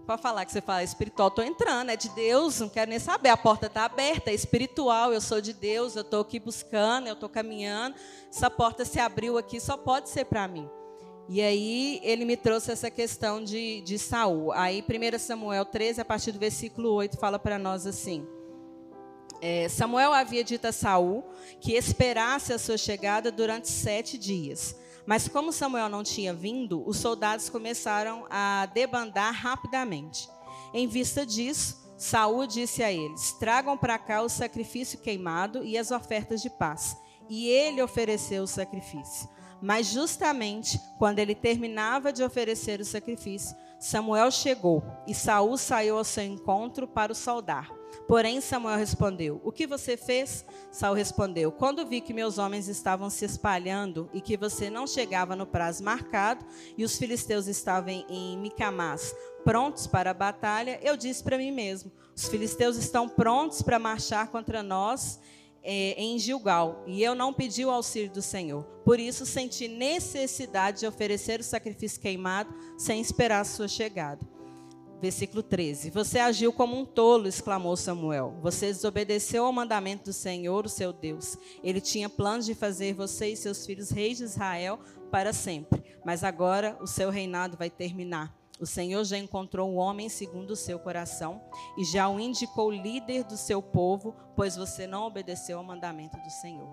para 0.09 0.17
falar 0.17 0.43
que 0.43 0.51
você 0.51 0.59
fala 0.59 0.81
espiritual, 0.81 1.27
estou 1.27 1.43
entrando, 1.43 1.91
é 1.91 1.95
de 1.95 2.09
Deus, 2.09 2.59
não 2.59 2.67
quero 2.67 2.89
nem 2.89 2.97
saber, 2.97 3.29
a 3.29 3.37
porta 3.37 3.67
está 3.67 3.85
aberta, 3.85 4.31
é 4.31 4.33
espiritual, 4.33 5.13
eu 5.13 5.21
sou 5.21 5.39
de 5.39 5.53
Deus, 5.53 5.95
eu 5.95 6.01
estou 6.01 6.21
aqui 6.21 6.39
buscando, 6.39 7.05
eu 7.05 7.13
estou 7.13 7.29
caminhando, 7.29 7.95
essa 8.27 8.49
porta 8.49 8.83
se 8.85 8.99
abriu 8.99 9.37
aqui, 9.37 9.59
só 9.59 9.77
pode 9.77 10.09
ser 10.09 10.25
para 10.25 10.47
mim. 10.47 10.67
E 11.27 11.43
aí 11.43 11.99
ele 12.01 12.25
me 12.25 12.35
trouxe 12.35 12.71
essa 12.71 12.89
questão 12.89 13.43
de, 13.43 13.81
de 13.81 13.99
Saul. 13.99 14.51
Aí 14.53 14.83
1 14.83 15.19
Samuel 15.19 15.63
13, 15.63 16.01
a 16.01 16.05
partir 16.05 16.31
do 16.31 16.39
versículo 16.39 16.91
8, 16.93 17.15
fala 17.15 17.37
para 17.37 17.59
nós 17.59 17.85
assim. 17.85 18.25
É, 19.39 19.69
Samuel 19.69 20.11
havia 20.11 20.43
dito 20.43 20.65
a 20.65 20.71
Saul 20.71 21.23
que 21.61 21.73
esperasse 21.73 22.51
a 22.51 22.57
sua 22.57 22.79
chegada 22.79 23.31
durante 23.31 23.67
sete 23.67 24.17
dias. 24.17 24.75
Mas 25.05 25.27
como 25.27 25.51
Samuel 25.51 25.89
não 25.89 26.03
tinha 26.03 26.33
vindo, 26.33 26.83
os 26.87 26.97
soldados 26.97 27.49
começaram 27.49 28.25
a 28.29 28.67
debandar 28.73 29.33
rapidamente. 29.33 30.29
Em 30.73 30.87
vista 30.87 31.25
disso, 31.25 31.93
Saul 31.97 32.47
disse 32.47 32.81
a 32.83 32.91
eles: 32.91 33.33
Tragam 33.33 33.77
para 33.77 33.97
cá 33.97 34.21
o 34.21 34.29
sacrifício 34.29 34.99
queimado 34.99 35.63
e 35.63 35.77
as 35.77 35.91
ofertas 35.91 36.41
de 36.41 36.49
paz. 36.49 36.97
E 37.29 37.47
ele 37.47 37.81
ofereceu 37.81 38.43
o 38.43 38.47
sacrifício. 38.47 39.29
Mas 39.61 39.87
justamente 39.87 40.79
quando 40.97 41.19
ele 41.19 41.35
terminava 41.35 42.13
de 42.13 42.23
oferecer 42.23 42.79
o 42.79 42.85
sacrifício, 42.85 43.55
Samuel 43.79 44.31
chegou 44.31 44.83
e 45.07 45.13
Saul 45.13 45.57
saiu 45.57 45.97
ao 45.97 46.03
seu 46.03 46.23
encontro 46.23 46.87
para 46.87 47.11
o 47.11 47.15
saudar. 47.15 47.78
Porém, 48.09 48.41
Samuel 48.41 48.75
respondeu: 48.75 49.39
O 49.43 49.51
que 49.51 49.67
você 49.67 49.95
fez? 49.95 50.43
Saul 50.71 50.95
respondeu: 50.95 51.51
Quando 51.51 51.85
vi 51.85 52.01
que 52.01 52.11
meus 52.11 52.39
homens 52.39 52.67
estavam 52.67 53.07
se 53.07 53.23
espalhando 53.23 54.09
e 54.11 54.19
que 54.19 54.35
você 54.35 54.67
não 54.67 54.87
chegava 54.87 55.35
no 55.35 55.45
prazo 55.45 55.83
marcado 55.83 56.43
e 56.75 56.83
os 56.83 56.97
filisteus 56.97 57.45
estavam 57.45 58.03
em 58.09 58.35
Micamás, 58.35 59.13
prontos 59.43 59.85
para 59.85 60.09
a 60.09 60.13
batalha, 60.15 60.79
eu 60.81 60.97
disse 60.97 61.23
para 61.23 61.37
mim 61.37 61.51
mesmo: 61.51 61.91
Os 62.15 62.27
filisteus 62.27 62.77
estão 62.77 63.07
prontos 63.07 63.61
para 63.61 63.77
marchar 63.77 64.29
contra 64.29 64.63
nós 64.63 65.19
é, 65.61 65.93
em 65.95 66.17
Gilgal, 66.17 66.83
e 66.87 67.03
eu 67.03 67.13
não 67.13 67.31
pedi 67.31 67.63
o 67.63 67.69
auxílio 67.69 68.09
do 68.09 68.23
Senhor. 68.23 68.63
Por 68.83 68.99
isso 68.99 69.23
senti 69.23 69.67
necessidade 69.67 70.79
de 70.79 70.87
oferecer 70.87 71.41
o 71.41 71.43
sacrifício 71.43 72.01
queimado 72.01 72.51
sem 72.75 72.99
esperar 72.99 73.41
a 73.41 73.45
sua 73.45 73.67
chegada. 73.67 74.38
Versículo 75.01 75.41
13: 75.41 75.89
Você 75.91 76.19
agiu 76.19 76.51
como 76.51 76.77
um 76.77 76.85
tolo, 76.85 77.27
exclamou 77.27 77.75
Samuel. 77.77 78.35
Você 78.41 78.67
desobedeceu 78.67 79.45
ao 79.45 79.53
mandamento 79.53 80.05
do 80.05 80.13
Senhor, 80.13 80.65
o 80.65 80.69
seu 80.69 80.91
Deus. 80.91 81.37
Ele 81.63 81.79
tinha 81.79 82.09
planos 82.09 82.45
de 82.45 82.53
fazer 82.53 82.93
você 82.93 83.29
e 83.29 83.37
seus 83.37 83.65
filhos 83.65 83.89
reis 83.89 84.17
de 84.17 84.25
Israel 84.25 84.79
para 85.09 85.31
sempre. 85.31 85.83
Mas 86.03 86.23
agora 86.23 86.77
o 86.81 86.87
seu 86.87 87.09
reinado 87.09 87.57
vai 87.57 87.69
terminar. 87.69 88.37
O 88.59 88.65
Senhor 88.65 89.05
já 89.05 89.17
encontrou 89.17 89.69
um 89.69 89.77
homem 89.77 90.09
segundo 90.09 90.51
o 90.51 90.55
seu 90.55 90.77
coração 90.77 91.41
e 91.77 91.85
já 91.85 92.09
o 92.09 92.19
indicou 92.19 92.69
líder 92.69 93.23
do 93.23 93.37
seu 93.37 93.61
povo, 93.61 94.13
pois 94.35 94.57
você 94.57 94.85
não 94.85 95.03
obedeceu 95.03 95.57
ao 95.57 95.63
mandamento 95.63 96.17
do 96.17 96.29
Senhor. 96.29 96.67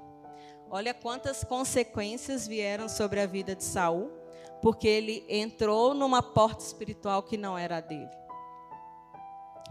Olha 0.69 0.93
quantas 0.93 1.45
consequências 1.45 2.45
vieram 2.45 2.89
sobre 2.89 3.21
a 3.21 3.27
vida 3.27 3.55
de 3.55 3.63
Saul 3.63 4.26
porque 4.61 4.89
ele 4.89 5.25
entrou 5.29 5.95
numa 5.95 6.23
porta 6.23 6.65
espiritual 6.65 7.23
que 7.23 7.37
não 7.37 7.57
era 7.57 7.81
dele. 7.81 8.11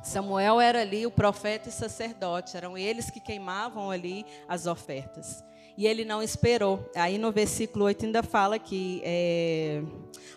Samuel 0.03 0.61
era 0.61 0.81
ali 0.81 1.05
o 1.05 1.11
profeta 1.11 1.69
e 1.69 1.71
sacerdote, 1.71 2.55
eram 2.55 2.77
eles 2.77 3.09
que 3.09 3.19
queimavam 3.19 3.89
ali 3.89 4.25
as 4.47 4.67
ofertas. 4.67 5.43
E 5.77 5.87
ele 5.87 6.05
não 6.05 6.21
esperou. 6.21 6.89
Aí 6.95 7.17
no 7.17 7.31
versículo 7.31 7.85
8 7.85 8.05
ainda 8.05 8.23
fala 8.23 8.59
que 8.59 9.01
é, 9.03 9.81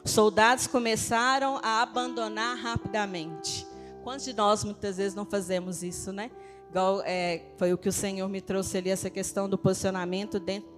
os 0.03 0.11
soldados 0.11 0.67
começaram 0.67 1.61
a 1.63 1.83
abandonar 1.83 2.57
rapidamente. 2.57 3.67
Quantos 4.03 4.25
de 4.25 4.33
nós 4.33 4.65
muitas 4.65 4.97
vezes 4.97 5.15
não 5.15 5.27
fazemos 5.27 5.83
isso, 5.83 6.13
né? 6.13 6.31
Igual, 6.71 7.03
é, 7.05 7.43
foi 7.57 7.73
o 7.73 7.79
que 7.79 7.89
o 7.89 7.93
Senhor 7.93 8.29
me 8.29 8.41
trouxe 8.41 8.79
ali, 8.79 8.91
essa 8.91 9.09
questão 9.09 9.49
do 9.49 9.57
posicionamento 9.57 10.41
dentro 10.41 10.69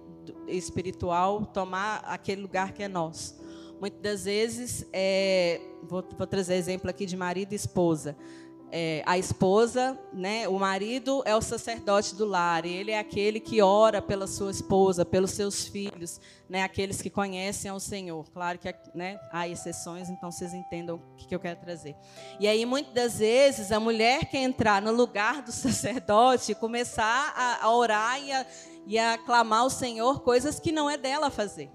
espiritual, 0.47 1.45
tomar 1.45 2.03
aquele 2.05 2.41
lugar 2.41 2.73
que 2.73 2.83
é 2.83 2.87
nosso. 2.87 3.41
Muitas 3.81 4.01
das 4.01 4.23
vezes, 4.23 4.85
é, 4.93 5.59
vou, 5.83 6.05
vou 6.17 6.27
trazer 6.27 6.53
exemplo 6.53 6.89
aqui 6.89 7.05
de 7.05 7.17
marido 7.17 7.51
e 7.51 7.55
esposa 7.55 8.15
é, 8.71 9.03
a 9.05 9.17
esposa, 9.17 9.99
né, 10.13 10.47
o 10.47 10.57
marido 10.57 11.21
é 11.25 11.35
o 11.35 11.41
sacerdote 11.41 12.15
do 12.15 12.25
lar, 12.25 12.65
e 12.65 12.71
ele 12.71 12.91
é 12.91 12.99
aquele 12.99 13.39
que 13.39 13.61
ora 13.61 14.01
pela 14.01 14.25
sua 14.25 14.49
esposa, 14.49 15.03
pelos 15.03 15.31
seus 15.31 15.67
filhos, 15.67 16.21
né, 16.49 16.63
aqueles 16.63 17.01
que 17.01 17.09
conhecem 17.09 17.69
ao 17.69 17.79
Senhor. 17.79 18.25
Claro 18.31 18.57
que 18.57 18.73
né, 18.95 19.19
há 19.31 19.47
exceções, 19.47 20.09
então 20.09 20.31
vocês 20.31 20.53
entendam 20.53 20.95
o 20.95 21.15
que, 21.17 21.27
que 21.27 21.35
eu 21.35 21.39
quero 21.39 21.59
trazer. 21.59 21.95
E 22.39 22.47
aí, 22.47 22.65
muitas 22.65 22.93
das 22.93 23.19
vezes, 23.19 23.71
a 23.71 23.79
mulher 23.79 24.25
quer 24.25 24.41
entrar 24.41 24.81
no 24.81 24.93
lugar 24.93 25.41
do 25.41 25.51
sacerdote 25.51 26.53
e 26.53 26.55
começar 26.55 27.33
a, 27.35 27.65
a 27.65 27.75
orar 27.75 28.23
e 28.23 28.31
a, 28.31 28.45
e 28.87 28.97
a 28.97 29.17
clamar 29.17 29.59
ao 29.59 29.69
Senhor 29.69 30.21
coisas 30.21 30.59
que 30.59 30.71
não 30.71 30.89
é 30.89 30.97
dela 30.97 31.29
fazer 31.29 31.69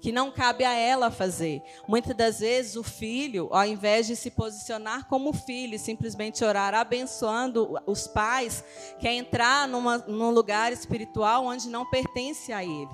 que 0.00 0.12
não 0.12 0.30
cabe 0.30 0.64
a 0.64 0.72
ela 0.72 1.10
fazer. 1.10 1.62
Muitas 1.86 2.16
das 2.16 2.40
vezes 2.40 2.76
o 2.76 2.82
filho, 2.82 3.48
ao 3.50 3.64
invés 3.64 4.06
de 4.06 4.14
se 4.14 4.30
posicionar 4.30 5.08
como 5.08 5.32
filho, 5.32 5.78
simplesmente 5.78 6.44
orar 6.44 6.74
abençoando 6.74 7.76
os 7.86 8.06
pais, 8.06 8.64
quer 9.00 9.12
entrar 9.12 9.66
numa, 9.66 9.98
num 9.98 10.30
lugar 10.30 10.72
espiritual 10.72 11.46
onde 11.46 11.68
não 11.68 11.88
pertence 11.88 12.52
a 12.52 12.62
ele. 12.64 12.88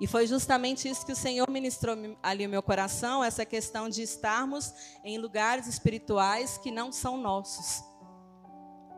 E 0.00 0.06
foi 0.06 0.26
justamente 0.26 0.88
isso 0.88 1.04
que 1.04 1.12
o 1.12 1.16
Senhor 1.16 1.48
ministrou 1.50 1.94
ali 2.22 2.44
no 2.46 2.50
meu 2.50 2.62
coração, 2.62 3.22
essa 3.22 3.44
questão 3.44 3.88
de 3.88 4.02
estarmos 4.02 4.72
em 5.04 5.18
lugares 5.18 5.66
espirituais 5.66 6.56
que 6.56 6.70
não 6.70 6.90
são 6.90 7.18
nossos. 7.18 7.84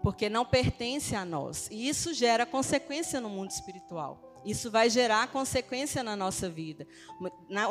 Porque 0.01 0.29
não 0.29 0.45
pertence 0.45 1.17
a 1.17 1.25
nós. 1.25 1.69
E 1.73 1.89
isso 1.89 2.15
gera 2.15 2.47
consequência 2.47 3.21
no 3.21 3.29
mundo 3.29 3.51
espiritual. 3.51 4.32
Isso 4.45 4.71
vai 4.71 4.91
gerar 4.91 5.29
consequência 5.29 6.03
na 6.03 6.17
nossa 6.17 6.49
vida. 6.49 6.87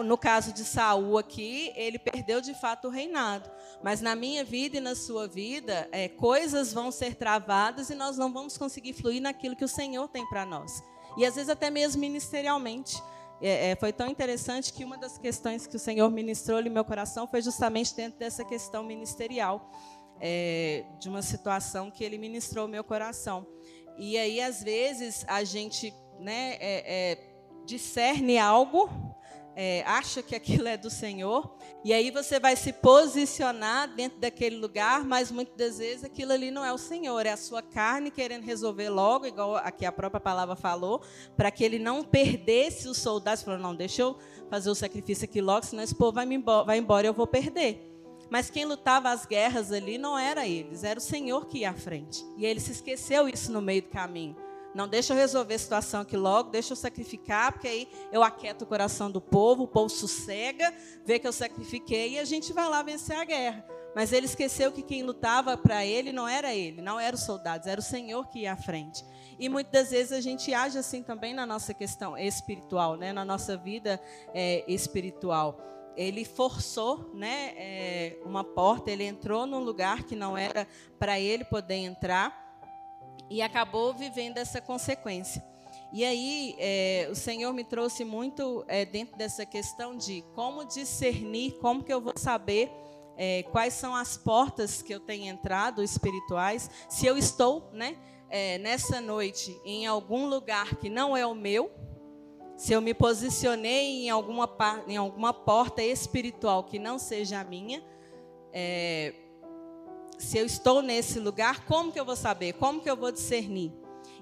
No 0.05 0.17
caso 0.17 0.53
de 0.53 0.63
Saul 0.63 1.17
aqui, 1.17 1.71
ele 1.75 1.99
perdeu 1.99 2.39
de 2.39 2.53
fato 2.53 2.87
o 2.87 2.91
reinado. 2.91 3.49
Mas 3.83 3.99
na 3.99 4.15
minha 4.15 4.43
vida 4.43 4.77
e 4.77 4.79
na 4.79 4.95
sua 4.95 5.27
vida, 5.27 5.87
é, 5.91 6.07
coisas 6.07 6.71
vão 6.73 6.91
ser 6.91 7.15
travadas 7.15 7.89
e 7.89 7.95
nós 7.95 8.17
não 8.17 8.31
vamos 8.31 8.57
conseguir 8.57 8.93
fluir 8.93 9.21
naquilo 9.21 9.55
que 9.55 9.65
o 9.65 9.67
Senhor 9.67 10.07
tem 10.07 10.25
para 10.27 10.45
nós. 10.45 10.81
E 11.17 11.25
às 11.25 11.35
vezes 11.35 11.49
até 11.49 11.69
mesmo 11.69 11.99
ministerialmente. 11.99 13.01
É, 13.41 13.71
é, 13.71 13.75
foi 13.75 13.91
tão 13.91 14.07
interessante 14.07 14.71
que 14.71 14.85
uma 14.85 14.99
das 14.99 15.17
questões 15.17 15.65
que 15.65 15.75
o 15.75 15.79
Senhor 15.79 16.09
ministrou 16.11 16.61
no 16.61 16.69
meu 16.69 16.85
coração 16.85 17.27
foi 17.27 17.41
justamente 17.41 17.95
dentro 17.95 18.19
dessa 18.19 18.45
questão 18.45 18.83
ministerial, 18.83 19.71
é, 20.19 20.85
de 20.99 21.09
uma 21.09 21.23
situação 21.23 21.89
que 21.89 22.03
Ele 22.03 22.19
ministrou 22.19 22.67
no 22.67 22.71
meu 22.71 22.83
coração. 22.83 23.47
E 23.97 24.17
aí, 24.17 24.39
às 24.39 24.63
vezes, 24.63 25.25
a 25.27 25.43
gente 25.43 25.91
né, 26.21 26.57
é, 26.59 26.83
é, 26.85 27.17
discerne 27.65 28.37
algo, 28.37 28.89
é, 29.55 29.83
acha 29.85 30.23
que 30.23 30.35
aquilo 30.35 30.67
é 30.67 30.77
do 30.77 30.89
Senhor, 30.89 31.53
e 31.83 31.91
aí 31.91 32.09
você 32.09 32.39
vai 32.39 32.55
se 32.55 32.71
posicionar 32.71 33.93
dentro 33.93 34.19
daquele 34.19 34.55
lugar, 34.55 35.03
mas 35.03 35.31
muitas 35.31 35.57
das 35.57 35.77
vezes 35.77 36.03
aquilo 36.03 36.31
ali 36.31 36.51
não 36.51 36.63
é 36.63 36.71
o 36.71 36.77
Senhor, 36.77 37.25
é 37.25 37.31
a 37.31 37.37
sua 37.37 37.61
carne 37.61 38.11
querendo 38.11 38.43
resolver 38.43 38.89
logo, 38.89 39.25
igual 39.25 39.55
aqui 39.57 39.85
a 39.85 39.91
própria 39.91 40.21
palavra 40.21 40.55
falou, 40.55 41.01
para 41.35 41.51
que 41.51 41.63
ele 41.63 41.79
não 41.79 42.03
perdesse 42.03 42.87
os 42.87 42.97
soldados. 42.97 43.43
Falou, 43.43 43.59
não, 43.59 43.75
deixa 43.75 44.03
eu 44.03 44.17
fazer 44.49 44.69
o 44.69 44.75
sacrifício 44.75 45.25
aqui 45.25 45.41
logo, 45.41 45.65
senão 45.65 45.83
esse 45.83 45.95
povo 45.95 46.13
vai, 46.13 46.25
me 46.25 46.35
embora, 46.35 46.65
vai 46.65 46.77
embora 46.77 47.05
e 47.05 47.09
eu 47.09 47.13
vou 47.13 47.27
perder. 47.27 47.87
Mas 48.29 48.49
quem 48.49 48.63
lutava 48.63 49.09
as 49.09 49.25
guerras 49.25 49.73
ali 49.73 49.97
não 49.97 50.17
era 50.17 50.47
eles, 50.47 50.85
era 50.85 50.97
o 50.97 51.01
Senhor 51.01 51.47
que 51.47 51.59
ia 51.59 51.71
à 51.71 51.73
frente. 51.73 52.25
E 52.37 52.45
ele 52.45 52.61
se 52.61 52.71
esqueceu 52.71 53.27
isso 53.27 53.51
no 53.51 53.61
meio 53.61 53.81
do 53.81 53.89
caminho. 53.89 54.37
Não, 54.73 54.87
deixa 54.87 55.13
eu 55.13 55.17
resolver 55.17 55.55
a 55.55 55.59
situação 55.59 56.01
aqui 56.01 56.15
logo, 56.15 56.49
deixa 56.49 56.71
eu 56.71 56.77
sacrificar, 56.77 57.51
porque 57.51 57.67
aí 57.67 57.89
eu 58.11 58.23
aquieto 58.23 58.63
o 58.63 58.67
coração 58.67 59.11
do 59.11 59.19
povo, 59.19 59.63
o 59.63 59.67
povo 59.67 59.89
sossega, 59.89 60.73
vê 61.05 61.19
que 61.19 61.27
eu 61.27 61.33
sacrifiquei 61.33 62.13
e 62.13 62.19
a 62.19 62.23
gente 62.23 62.53
vai 62.53 62.69
lá 62.69 62.81
vencer 62.81 63.17
a 63.17 63.25
guerra. 63.25 63.65
Mas 63.93 64.13
ele 64.13 64.25
esqueceu 64.25 64.71
que 64.71 64.81
quem 64.81 65.03
lutava 65.03 65.57
para 65.57 65.85
ele 65.85 66.13
não 66.13 66.25
era 66.25 66.55
ele, 66.55 66.81
não 66.81 66.97
eram 66.97 67.17
os 67.17 67.25
soldados, 67.25 67.67
era 67.67 67.81
o 67.81 67.83
Senhor 67.83 68.29
que 68.29 68.39
ia 68.39 68.53
à 68.53 68.55
frente. 68.55 69.03
E 69.37 69.49
muitas 69.49 69.71
das 69.71 69.91
vezes 69.91 70.11
a 70.13 70.21
gente 70.21 70.53
age 70.53 70.77
assim 70.77 71.03
também 71.03 71.33
na 71.33 71.45
nossa 71.45 71.73
questão 71.73 72.17
espiritual, 72.17 72.95
né? 72.95 73.11
na 73.11 73.25
nossa 73.25 73.57
vida 73.57 73.99
é, 74.33 74.63
espiritual. 74.71 75.59
Ele 75.97 76.23
forçou 76.23 77.11
né, 77.13 77.53
é, 77.57 78.17
uma 78.23 78.45
porta, 78.45 78.89
ele 78.89 79.03
entrou 79.03 79.45
num 79.45 79.59
lugar 79.59 80.03
que 80.03 80.15
não 80.15 80.37
era 80.37 80.65
para 80.97 81.19
ele 81.19 81.43
poder 81.43 81.75
entrar 81.75 82.50
e 83.31 83.41
acabou 83.41 83.93
vivendo 83.93 84.37
essa 84.37 84.59
consequência. 84.59 85.41
E 85.93 86.03
aí, 86.03 86.53
é, 86.59 87.07
o 87.09 87.15
Senhor 87.15 87.53
me 87.53 87.63
trouxe 87.63 88.03
muito 88.03 88.65
é, 88.67 88.83
dentro 88.83 89.17
dessa 89.17 89.45
questão 89.45 89.95
de 89.95 90.21
como 90.35 90.65
discernir, 90.65 91.53
como 91.53 91.81
que 91.81 91.93
eu 91.93 92.01
vou 92.01 92.13
saber 92.17 92.69
é, 93.15 93.43
quais 93.43 93.73
são 93.73 93.95
as 93.95 94.17
portas 94.17 94.81
que 94.81 94.93
eu 94.93 94.99
tenho 94.99 95.25
entrado 95.27 95.81
espirituais, 95.81 96.69
se 96.89 97.05
eu 97.05 97.17
estou 97.17 97.69
né, 97.71 97.95
é, 98.29 98.57
nessa 98.57 98.99
noite 98.99 99.57
em 99.63 99.85
algum 99.85 100.27
lugar 100.27 100.75
que 100.75 100.89
não 100.89 101.15
é 101.15 101.25
o 101.25 101.33
meu, 101.33 101.71
se 102.57 102.73
eu 102.73 102.81
me 102.81 102.93
posicionei 102.93 104.05
em 104.05 104.09
alguma, 104.09 104.49
em 104.87 104.97
alguma 104.97 105.33
porta 105.33 105.81
espiritual 105.81 106.65
que 106.65 106.77
não 106.77 106.99
seja 106.99 107.39
a 107.39 107.43
minha, 107.45 107.81
é, 108.53 109.13
se 110.21 110.37
eu 110.37 110.45
estou 110.45 110.81
nesse 110.81 111.19
lugar, 111.19 111.65
como 111.65 111.91
que 111.91 111.99
eu 111.99 112.05
vou 112.05 112.15
saber? 112.15 112.53
Como 112.53 112.79
que 112.79 112.89
eu 112.89 112.95
vou 112.95 113.11
discernir? 113.11 113.73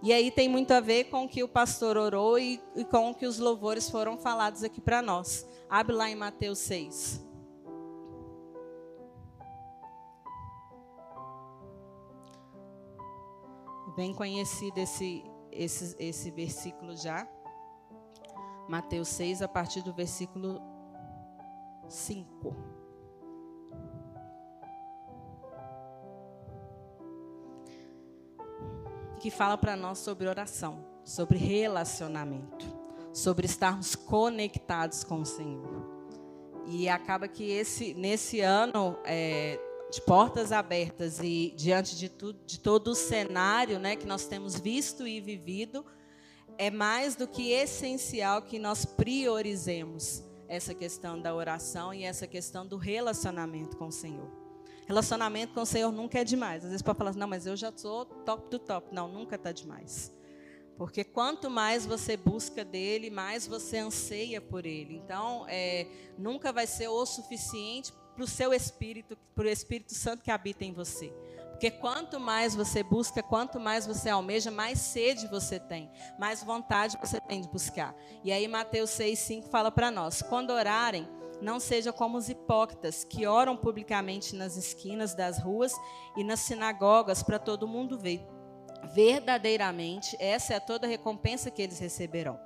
E 0.01 0.13
aí 0.13 0.32
tem 0.32 0.48
muito 0.48 0.72
a 0.72 0.79
ver 0.79 1.06
com 1.06 1.25
o 1.25 1.29
que 1.29 1.44
o 1.44 1.48
pastor 1.48 1.98
orou 1.98 2.39
e, 2.39 2.62
e 2.75 2.86
com 2.86 3.12
o 3.12 3.15
que 3.15 3.25
os 3.25 3.38
louvores 3.38 3.89
foram 3.89 4.18
falados 4.18 4.63
aqui 4.63 4.79
para 4.79 5.01
nós. 5.01 5.46
Abre 5.70 5.94
lá 5.94 6.10
em 6.10 6.15
Mateus 6.15 6.60
6. 6.60 7.27
Bem 13.98 14.13
conhecido 14.13 14.77
esse, 14.77 15.25
esse, 15.51 15.96
esse 16.00 16.32
versículo 16.32 16.96
já. 16.96 17.27
Mateus 18.70 19.10
6, 19.10 19.41
a 19.41 19.48
partir 19.50 19.82
do 19.82 19.94
versículo 19.94 20.62
5. 21.89 22.78
Que 29.20 29.30
fala 29.30 29.58
para 29.58 29.76
nós 29.76 30.00
sobre 30.00 30.28
oração, 30.28 30.86
sobre 31.04 31.38
relacionamento, 31.38 32.66
sobre 33.14 33.46
estarmos 33.46 33.96
conectados 33.96 35.04
com 35.04 35.22
o 35.22 35.26
Senhor. 35.26 36.00
E 36.66 36.88
acaba 36.88 37.28
que 37.28 37.52
esse, 37.52 37.94
nesse 37.94 38.42
ano 38.42 38.98
é, 39.04 39.60
de 39.92 40.02
portas 40.02 40.52
abertas 40.52 41.20
e 41.20 41.54
diante 41.58 41.98
de, 41.98 42.10
tudo, 42.10 42.40
de 42.46 42.60
todo 42.60 42.90
o 42.90 42.96
cenário 42.96 43.80
né, 43.80 43.96
que 43.96 44.06
nós 44.06 44.26
temos 44.26 44.60
visto 44.60 45.08
e 45.08 45.20
vivido, 45.20 45.86
é 46.58 46.70
mais 46.70 47.16
do 47.16 47.28
que 47.28 47.52
essencial 47.52 48.42
que 48.42 48.60
nós 48.60 48.86
priorizemos 48.86 50.24
essa 50.48 50.74
questão 50.74 51.20
da 51.20 51.34
oração 51.34 51.94
e 51.94 52.04
essa 52.04 52.28
questão 52.28 52.66
do 52.66 52.76
relacionamento 52.76 53.78
com 53.78 53.88
o 53.88 53.92
Senhor. 53.92 54.49
Relacionamento 54.89 55.53
com 55.53 55.62
o 55.62 55.65
Senhor 55.67 55.91
nunca 55.91 56.17
é 56.17 56.24
demais. 56.24 56.63
Às 56.63 56.72
vezes 56.72 56.81
pode 56.81 56.98
falar 56.98 57.12
assim, 57.12 57.19
não, 57.19 57.27
mas 57.27 57.46
eu 57.46 57.55
já 57.55 57.72
sou 57.75 58.05
top 58.05 58.50
do 58.50 58.58
top. 58.58 58.88
Não, 58.91 59.08
nunca 59.08 59.36
está 59.36 59.51
demais. 59.51 60.12
Porque 60.79 61.03
quanto 61.03 61.48
mais 61.48 61.86
você 61.86 62.17
busca 62.17 62.65
dele, 62.65 63.12
mais 63.12 63.46
você 63.46 63.77
anseia 63.77 64.41
por 64.41 64.65
ele. 64.65 64.96
Então, 64.96 65.46
é, 65.48 65.86
nunca 66.17 66.51
vai 66.51 66.65
ser 66.65 66.88
o 66.88 67.05
suficiente 67.05 67.93
para 68.15 68.24
o 68.24 68.27
seu 68.27 68.51
espírito, 68.51 69.15
para 69.36 69.46
o 69.46 69.50
Espírito 69.50 69.93
Santo 69.93 70.24
que 70.24 70.31
habita 70.31 70.65
em 70.65 70.74
você. 70.74 71.13
Porque 71.51 71.69
quanto 71.69 72.19
mais 72.19 72.55
você 72.55 72.81
busca, 72.81 73.22
quanto 73.22 73.60
mais 73.60 73.86
você 73.86 74.10
almeja, 74.10 74.50
mais 74.50 74.79
sede 74.79 75.27
você 75.27 75.60
tem, 75.60 75.91
mais 76.17 76.41
vontade 76.41 76.98
você 77.00 77.22
tem 77.22 77.41
de 77.41 77.50
buscar. 77.50 77.93
E 78.24 78.31
aí 78.31 78.48
Mateus 78.48 78.89
6,5 78.89 79.50
fala 79.50 79.69
para 79.69 79.91
nós: 79.91 80.24
quando 80.24 80.50
orarem, 80.50 81.08
não 81.41 81.60
seja 81.60 81.93
como 81.93 82.17
os 82.17 82.29
hipócritas 82.29 83.03
que 83.03 83.25
oram 83.25 83.55
publicamente 83.55 84.36
nas 84.36 84.58
esquinas 84.58 85.13
das 85.13 85.39
ruas 85.39 85.74
e 86.17 86.24
nas 86.24 86.41
sinagogas 86.41 87.24
para 87.24 87.39
todo 87.39 87.67
mundo 87.67 87.98
ver. 87.98 88.25
Verdadeiramente, 88.93 90.15
essa 90.19 90.53
é 90.53 90.60
toda 90.60 90.88
a 90.88 90.89
recompensa 90.89 91.51
que 91.51 91.62
eles 91.62 91.79
receberão. 91.79 92.39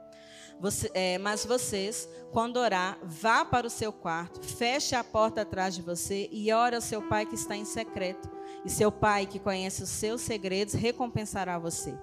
Você, 0.60 0.90
é, 0.94 1.18
mas 1.18 1.46
vocês, 1.46 2.08
quando 2.32 2.58
orar, 2.58 2.98
vá 3.04 3.44
para 3.44 3.68
o 3.68 3.70
seu 3.70 3.92
quarto, 3.92 4.42
feche 4.42 4.96
a 4.96 5.04
porta 5.04 5.42
atrás 5.42 5.76
de 5.76 5.82
você 5.82 6.30
e 6.32 6.52
ore 6.54 6.76
ao 6.76 6.82
seu 6.82 7.02
pai 7.08 7.26
que 7.26 7.36
está 7.36 7.56
em 7.56 7.66
secreto. 7.66 8.30
E 8.64 8.70
seu 8.70 8.92
pai, 8.92 9.26
que 9.26 9.40
conhece 9.40 9.84
os 9.84 9.90
seus 9.90 10.22
segredos, 10.22 10.74
recompensará 10.74 11.60
você. 11.60 11.98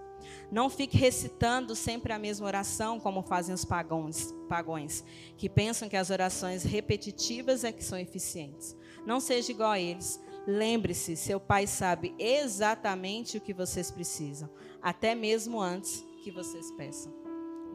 Não 0.50 0.68
fique 0.68 0.96
recitando 0.96 1.74
sempre 1.74 2.12
a 2.12 2.18
mesma 2.18 2.46
oração, 2.46 2.98
como 2.98 3.22
fazem 3.22 3.54
os 3.54 3.64
pagões, 3.64 4.32
pagões, 4.48 5.04
que 5.36 5.48
pensam 5.48 5.88
que 5.88 5.96
as 5.96 6.10
orações 6.10 6.62
repetitivas 6.62 7.64
é 7.64 7.72
que 7.72 7.84
são 7.84 7.98
eficientes. 7.98 8.76
Não 9.06 9.20
seja 9.20 9.52
igual 9.52 9.70
a 9.70 9.80
eles. 9.80 10.20
Lembre-se, 10.46 11.16
seu 11.16 11.38
pai 11.38 11.66
sabe 11.66 12.14
exatamente 12.18 13.36
o 13.36 13.40
que 13.40 13.52
vocês 13.52 13.90
precisam, 13.90 14.48
até 14.82 15.14
mesmo 15.14 15.60
antes 15.60 16.04
que 16.22 16.30
vocês 16.30 16.70
peçam. 16.72 17.12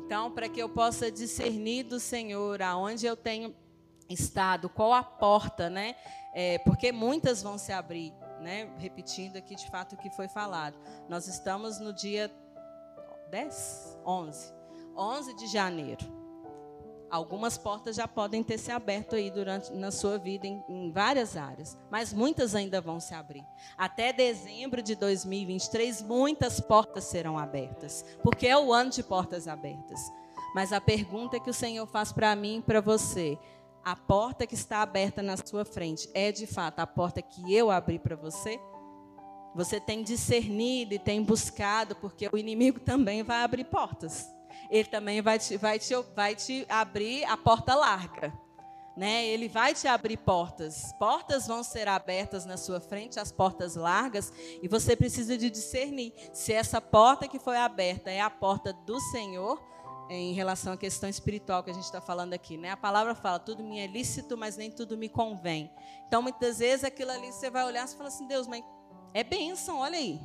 Então, 0.05 0.31
para 0.31 0.47
que 0.49 0.61
eu 0.61 0.69
possa 0.69 1.11
discernir 1.11 1.83
do 1.83 1.99
Senhor 1.99 2.61
aonde 2.61 3.05
eu 3.05 3.15
tenho 3.15 3.55
estado, 4.09 4.69
qual 4.69 4.93
a 4.93 5.03
porta, 5.03 5.69
né? 5.69 5.95
É, 6.33 6.59
porque 6.59 6.91
muitas 6.91 7.41
vão 7.41 7.57
se 7.57 7.71
abrir, 7.71 8.13
né? 8.41 8.71
Repetindo 8.77 9.37
aqui 9.37 9.55
de 9.55 9.69
fato 9.69 9.93
o 9.93 9.97
que 9.97 10.09
foi 10.11 10.27
falado. 10.27 10.77
Nós 11.09 11.27
estamos 11.27 11.79
no 11.79 11.93
dia 11.93 12.31
10, 13.35 13.99
11, 14.05 14.53
11 14.95 15.33
de 15.35 15.47
janeiro. 15.47 16.05
Algumas 17.11 17.57
portas 17.57 17.97
já 17.97 18.07
podem 18.07 18.41
ter 18.41 18.57
se 18.57 18.71
aberto 18.71 19.13
aí 19.13 19.29
durante 19.29 19.73
na 19.73 19.91
sua 19.91 20.17
vida 20.17 20.47
em, 20.47 20.63
em, 20.69 20.89
várias 20.89 21.35
áreas, 21.35 21.77
mas 21.91 22.13
muitas 22.13 22.55
ainda 22.55 22.79
vão 22.79 22.97
se 22.97 23.13
abrir. 23.13 23.43
Até 23.77 24.13
dezembro 24.13 24.81
de 24.81 24.95
2023, 24.95 26.01
muitas 26.03 26.61
portas 26.61 27.03
serão 27.03 27.37
abertas, 27.37 28.05
porque 28.23 28.47
é 28.47 28.57
o 28.57 28.71
ano 28.71 28.89
de 28.89 29.03
portas 29.03 29.49
abertas. 29.49 29.99
Mas 30.55 30.71
a 30.71 30.79
pergunta 30.79 31.37
que 31.37 31.49
o 31.49 31.53
Senhor 31.53 31.85
faz 31.87 32.13
para 32.13 32.33
mim 32.37 32.59
e 32.59 32.61
para 32.61 32.79
você, 32.79 33.37
a 33.83 33.97
porta 33.97 34.47
que 34.47 34.55
está 34.55 34.81
aberta 34.81 35.21
na 35.21 35.35
sua 35.35 35.65
frente 35.65 36.09
é 36.13 36.31
de 36.31 36.47
fato 36.47 36.79
a 36.79 36.87
porta 36.87 37.21
que 37.21 37.53
eu 37.53 37.69
abri 37.69 37.99
para 37.99 38.15
você? 38.15 38.57
Você 39.55 39.79
tem 39.79 40.03
discernido 40.03 40.93
e 40.93 40.99
tem 40.99 41.23
buscado, 41.23 41.95
porque 41.95 42.29
o 42.31 42.37
inimigo 42.37 42.79
também 42.79 43.23
vai 43.23 43.43
abrir 43.43 43.63
portas 43.63 44.35
ele 44.69 44.87
também 44.87 45.21
vai 45.21 45.39
te, 45.39 45.57
vai 45.57 45.79
te, 45.79 45.95
vai 46.15 46.35
te 46.35 46.65
abrir 46.69 47.25
a 47.25 47.37
porta 47.37 47.75
larga. 47.75 48.33
Né? 48.95 49.25
Ele 49.25 49.49
vai 49.49 49.73
te 49.73 49.87
abrir 49.87 50.17
portas. 50.17 50.93
Portas 50.97 51.47
vão 51.47 51.63
ser 51.63 51.87
abertas 51.87 52.45
na 52.45 52.55
sua 52.55 52.79
frente, 52.79 53.19
as 53.19 53.31
portas 53.31 53.75
largas, 53.75 54.31
e 54.61 54.67
você 54.67 54.95
precisa 54.95 55.37
de 55.37 55.49
discernir 55.49 56.13
se 56.31 56.53
essa 56.53 56.79
porta 56.79 57.27
que 57.27 57.37
foi 57.37 57.57
aberta 57.57 58.09
é 58.09 58.21
a 58.21 58.29
porta 58.29 58.71
do 58.71 58.99
Senhor 59.11 59.61
em 60.09 60.33
relação 60.33 60.73
à 60.73 60.77
questão 60.77 61.09
espiritual 61.09 61.63
que 61.63 61.71
a 61.71 61.73
gente 61.73 61.83
está 61.83 61.99
falando 61.99 62.33
aqui, 62.33 62.57
né? 62.57 62.69
A 62.69 62.77
palavra 62.77 63.15
fala, 63.15 63.39
tudo 63.39 63.63
me 63.63 63.79
é 63.79 63.87
lícito, 63.87 64.37
mas 64.37 64.55
nem 64.55 64.69
tudo 64.69 64.95
me 64.95 65.09
convém. 65.09 65.69
Então, 66.07 66.21
muitas 66.21 66.59
vezes, 66.59 66.85
aquilo 66.85 67.11
ali 67.11 67.31
você 67.33 67.49
vai 67.49 67.65
olhar 67.65 67.85
e 67.85 67.89
fala 67.89 68.07
assim, 68.07 68.27
Deus, 68.27 68.47
mas 68.47 68.63
é 69.15 69.23
bênção, 69.23 69.79
olha 69.79 69.97
aí. 69.97 70.19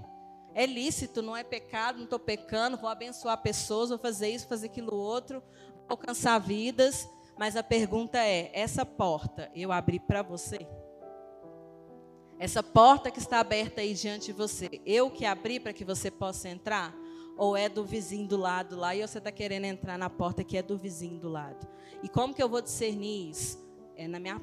É 0.52 0.66
lícito, 0.66 1.22
não 1.22 1.36
é 1.36 1.44
pecado, 1.44 1.98
não 1.98 2.04
estou 2.04 2.18
pecando, 2.18 2.76
vou 2.76 2.90
abençoar 2.90 3.40
pessoas, 3.40 3.90
vou 3.90 3.98
fazer 3.98 4.30
isso, 4.30 4.48
fazer 4.48 4.66
aquilo 4.66 4.96
outro, 4.96 5.40
alcançar 5.88 6.36
vidas. 6.40 7.08
Mas 7.38 7.54
a 7.54 7.62
pergunta 7.62 8.18
é: 8.18 8.50
essa 8.52 8.84
porta 8.84 9.48
eu 9.54 9.70
abri 9.70 10.00
para 10.00 10.22
você? 10.22 10.66
Essa 12.36 12.64
porta 12.64 13.12
que 13.12 13.20
está 13.20 13.38
aberta 13.38 13.80
aí 13.80 13.94
diante 13.94 14.26
de 14.26 14.32
você, 14.32 14.68
eu 14.84 15.08
que 15.08 15.24
abri 15.24 15.60
para 15.60 15.72
que 15.72 15.84
você 15.84 16.10
possa 16.10 16.48
entrar? 16.48 16.92
Ou 17.36 17.56
é 17.56 17.68
do 17.68 17.84
vizinho 17.84 18.26
do 18.26 18.36
lado 18.36 18.74
lá 18.74 18.92
e 18.92 19.06
você 19.06 19.18
está 19.18 19.30
querendo 19.30 19.66
entrar 19.66 19.96
na 19.96 20.10
porta 20.10 20.42
que 20.42 20.56
é 20.56 20.62
do 20.62 20.76
vizinho 20.76 21.20
do 21.20 21.28
lado? 21.28 21.64
E 22.02 22.08
como 22.08 22.34
que 22.34 22.42
eu 22.42 22.48
vou 22.48 22.60
discernir 22.60 23.30
isso? 23.30 23.56
É 23.94 24.08
na 24.08 24.18
minha, 24.18 24.42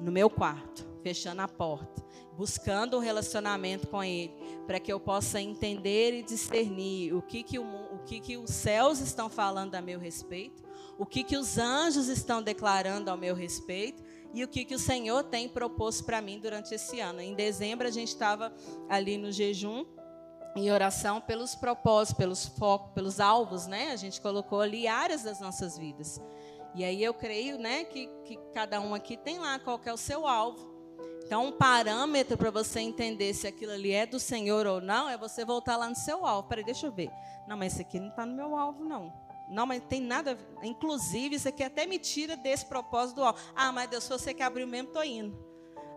no 0.00 0.10
meu 0.10 0.30
quarto, 0.30 0.88
fechando 1.02 1.42
a 1.42 1.48
porta 1.48 2.09
buscando 2.40 2.96
um 2.96 3.00
relacionamento 3.00 3.86
com 3.86 4.02
Ele, 4.02 4.32
para 4.66 4.80
que 4.80 4.90
eu 4.90 4.98
possa 4.98 5.38
entender 5.38 6.14
e 6.14 6.22
discernir 6.22 7.12
o 7.12 7.20
que, 7.20 7.42
que, 7.42 7.58
o, 7.58 7.64
o 7.64 7.98
que, 8.06 8.18
que 8.18 8.38
os 8.38 8.48
céus 8.48 8.98
estão 8.98 9.28
falando 9.28 9.74
a 9.74 9.82
meu 9.82 10.00
respeito, 10.00 10.62
o 10.96 11.04
que, 11.04 11.22
que 11.22 11.36
os 11.36 11.58
anjos 11.58 12.08
estão 12.08 12.42
declarando 12.42 13.10
ao 13.10 13.16
meu 13.18 13.34
respeito 13.34 14.02
e 14.32 14.42
o 14.42 14.48
que, 14.48 14.64
que 14.64 14.74
o 14.74 14.78
Senhor 14.78 15.22
tem 15.24 15.50
proposto 15.50 16.02
para 16.02 16.22
mim 16.22 16.40
durante 16.40 16.74
esse 16.74 16.98
ano. 16.98 17.20
Em 17.20 17.34
dezembro, 17.34 17.86
a 17.86 17.90
gente 17.90 18.08
estava 18.08 18.50
ali 18.88 19.18
no 19.18 19.30
jejum 19.30 19.84
em 20.56 20.72
oração 20.72 21.20
pelos 21.20 21.54
propósitos, 21.54 22.16
pelos 22.16 22.46
focos, 22.46 22.90
pelos 22.94 23.20
alvos, 23.20 23.66
né? 23.66 23.92
A 23.92 23.96
gente 23.96 24.18
colocou 24.18 24.62
ali 24.62 24.88
áreas 24.88 25.24
das 25.24 25.40
nossas 25.40 25.76
vidas. 25.76 26.18
E 26.74 26.84
aí 26.84 27.04
eu 27.04 27.12
creio, 27.12 27.58
né, 27.58 27.84
que, 27.84 28.06
que 28.24 28.38
cada 28.54 28.80
um 28.80 28.94
aqui 28.94 29.14
tem 29.14 29.38
lá 29.38 29.58
qual 29.58 29.78
é 29.84 29.92
o 29.92 29.98
seu 29.98 30.26
alvo. 30.26 30.69
Então, 31.30 31.46
um 31.46 31.52
parâmetro 31.52 32.36
para 32.36 32.50
você 32.50 32.80
entender 32.80 33.32
se 33.34 33.46
aquilo 33.46 33.70
ali 33.70 33.92
é 33.92 34.04
do 34.04 34.18
Senhor 34.18 34.66
ou 34.66 34.80
não 34.80 35.08
é 35.08 35.16
você 35.16 35.44
voltar 35.44 35.76
lá 35.76 35.88
no 35.88 35.94
seu 35.94 36.26
alvo. 36.26 36.48
Peraí, 36.48 36.64
deixa 36.64 36.88
eu 36.88 36.90
ver. 36.90 37.08
Não, 37.46 37.56
mas 37.56 37.72
esse 37.72 37.82
aqui 37.82 38.00
não 38.00 38.08
está 38.08 38.26
no 38.26 38.34
meu 38.34 38.56
alvo, 38.56 38.82
não. 38.82 39.12
Não, 39.48 39.64
mas 39.64 39.80
tem 39.88 40.00
nada. 40.00 40.36
Inclusive, 40.60 41.36
isso 41.36 41.48
aqui 41.48 41.62
até 41.62 41.86
me 41.86 42.00
tira 42.00 42.36
desse 42.36 42.66
propósito 42.66 43.14
do 43.14 43.22
alvo. 43.22 43.38
Ah, 43.54 43.70
mas 43.70 43.88
Deus, 43.88 44.02
se 44.02 44.10
você 44.10 44.34
que 44.34 44.42
abriu 44.42 44.66
mesmo, 44.66 44.88
estou 44.88 45.04
indo. 45.04 45.38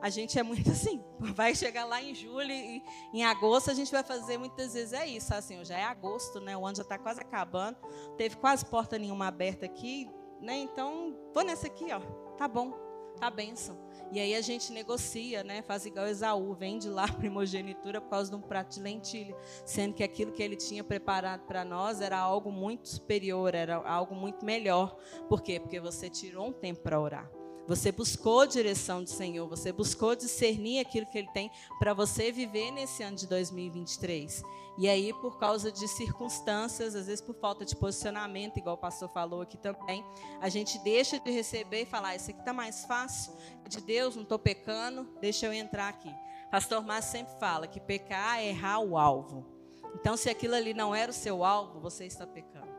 A 0.03 0.07
gente 0.07 0.37
é 0.37 0.43
muito 0.43 0.69
assim. 0.69 1.03
Vai 1.19 1.55
chegar 1.55 1.85
lá 1.85 1.99
em 1.99 2.13
julho 2.13 2.51
e 2.51 2.83
em 3.11 3.25
agosto 3.25 3.71
a 3.71 3.73
gente 3.73 3.91
vai 3.91 4.03
fazer 4.03 4.37
muitas 4.37 4.75
vezes 4.75 4.93
é 4.93 5.07
isso. 5.07 5.33
Assim, 5.33 5.65
já 5.65 5.79
é 5.79 5.83
agosto, 5.83 6.39
né? 6.39 6.55
O 6.55 6.63
ano 6.63 6.75
já 6.75 6.83
está 6.83 6.99
quase 6.99 7.19
acabando. 7.19 7.79
Teve 8.17 8.35
quase 8.35 8.63
porta 8.67 8.99
nenhuma 8.99 9.25
aberta 9.29 9.65
aqui, 9.65 10.07
né? 10.39 10.57
Então, 10.57 11.17
vou 11.33 11.43
nessa 11.43 11.65
aqui, 11.65 11.91
ó. 11.91 11.99
Tá 12.37 12.47
bom, 12.47 12.82
tá 13.13 13.29
benção. 13.29 13.77
E 14.11 14.19
aí 14.19 14.35
a 14.35 14.41
gente 14.41 14.71
negocia, 14.71 15.43
né? 15.43 15.61
Faz 15.61 15.85
igual 15.85 16.07
Esaú, 16.07 16.53
vende 16.53 16.87
lá 16.87 17.05
a 17.09 17.13
primogenitura 17.13 17.99
por 17.99 18.09
causa 18.09 18.29
de 18.29 18.35
um 18.35 18.41
prato 18.41 18.75
de 18.75 18.81
lentilha, 18.81 19.35
sendo 19.65 19.93
que 19.93 20.03
aquilo 20.03 20.31
que 20.31 20.43
ele 20.43 20.55
tinha 20.55 20.83
preparado 20.83 21.45
para 21.45 21.65
nós 21.65 22.01
era 22.01 22.17
algo 22.19 22.51
muito 22.51 22.87
superior, 22.87 23.55
era 23.55 23.77
algo 23.77 24.13
muito 24.15 24.45
melhor. 24.45 24.95
Por 25.27 25.41
quê? 25.41 25.59
Porque 25.59 25.79
você 25.79 26.09
tirou 26.09 26.47
um 26.47 26.53
tempo 26.53 26.81
para 26.81 26.99
orar. 26.99 27.42
Você 27.67 27.93
buscou 27.93 28.41
a 28.41 28.45
direção 28.45 29.01
do 29.03 29.09
Senhor, 29.09 29.47
você 29.47 29.71
buscou 29.71 30.15
discernir 30.15 30.79
aquilo 30.79 31.05
que 31.05 31.17
Ele 31.17 31.29
tem 31.33 31.49
para 31.79 31.93
você 31.93 32.31
viver 32.31 32.71
nesse 32.71 33.03
ano 33.03 33.15
de 33.15 33.25
2023. 33.25 34.43
E 34.77 34.89
aí, 34.89 35.13
por 35.13 35.37
causa 35.37 35.71
de 35.71 35.87
circunstâncias, 35.87 36.95
às 36.95 37.05
vezes 37.05 37.21
por 37.21 37.35
falta 37.35 37.63
de 37.63 37.75
posicionamento, 37.75 38.57
igual 38.57 38.75
o 38.75 38.77
pastor 38.77 39.07
falou 39.07 39.41
aqui 39.41 39.55
também, 39.55 40.03
a 40.41 40.49
gente 40.49 40.77
deixa 40.79 41.19
de 41.19 41.31
receber 41.31 41.83
e 41.83 41.85
falar: 41.85 42.09
ah, 42.09 42.15
Isso 42.15 42.31
aqui 42.31 42.39
está 42.39 42.51
mais 42.51 42.83
fácil, 42.83 43.33
é 43.63 43.69
de 43.69 43.79
Deus, 43.79 44.15
não 44.15 44.23
estou 44.23 44.39
pecando, 44.39 45.07
deixa 45.21 45.45
eu 45.45 45.53
entrar 45.53 45.87
aqui. 45.87 46.13
Pastor 46.51 46.83
Márcio 46.83 47.11
sempre 47.13 47.39
fala 47.39 47.65
que 47.65 47.79
pecar 47.79 48.39
é 48.39 48.47
errar 48.47 48.79
o 48.79 48.97
alvo. 48.97 49.45
Então, 49.95 50.17
se 50.17 50.29
aquilo 50.29 50.55
ali 50.55 50.73
não 50.73 50.93
era 50.93 51.11
o 51.11 51.13
seu 51.13 51.43
alvo, 51.43 51.79
você 51.79 52.05
está 52.05 52.27
pecando. 52.27 52.73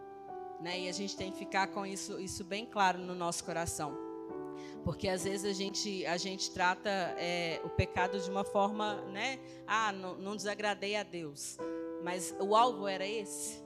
Né? 0.60 0.80
E 0.80 0.88
a 0.88 0.92
gente 0.92 1.16
tem 1.16 1.30
que 1.32 1.38
ficar 1.38 1.68
com 1.68 1.86
isso, 1.86 2.20
isso 2.20 2.44
bem 2.44 2.66
claro 2.66 2.98
no 2.98 3.14
nosso 3.14 3.44
coração. 3.44 4.03
Porque 4.84 5.08
às 5.08 5.24
vezes 5.24 5.44
a 5.44 5.52
gente, 5.52 6.04
a 6.06 6.16
gente 6.16 6.50
trata 6.50 6.90
é, 6.90 7.60
o 7.64 7.68
pecado 7.68 8.18
de 8.20 8.30
uma 8.30 8.44
forma, 8.44 8.96
né? 9.06 9.38
Ah, 9.66 9.92
não, 9.92 10.16
não 10.16 10.36
desagradei 10.36 10.96
a 10.96 11.02
Deus. 11.02 11.58
Mas 12.02 12.34
o 12.38 12.54
alvo 12.54 12.86
era 12.86 13.06
esse? 13.06 13.62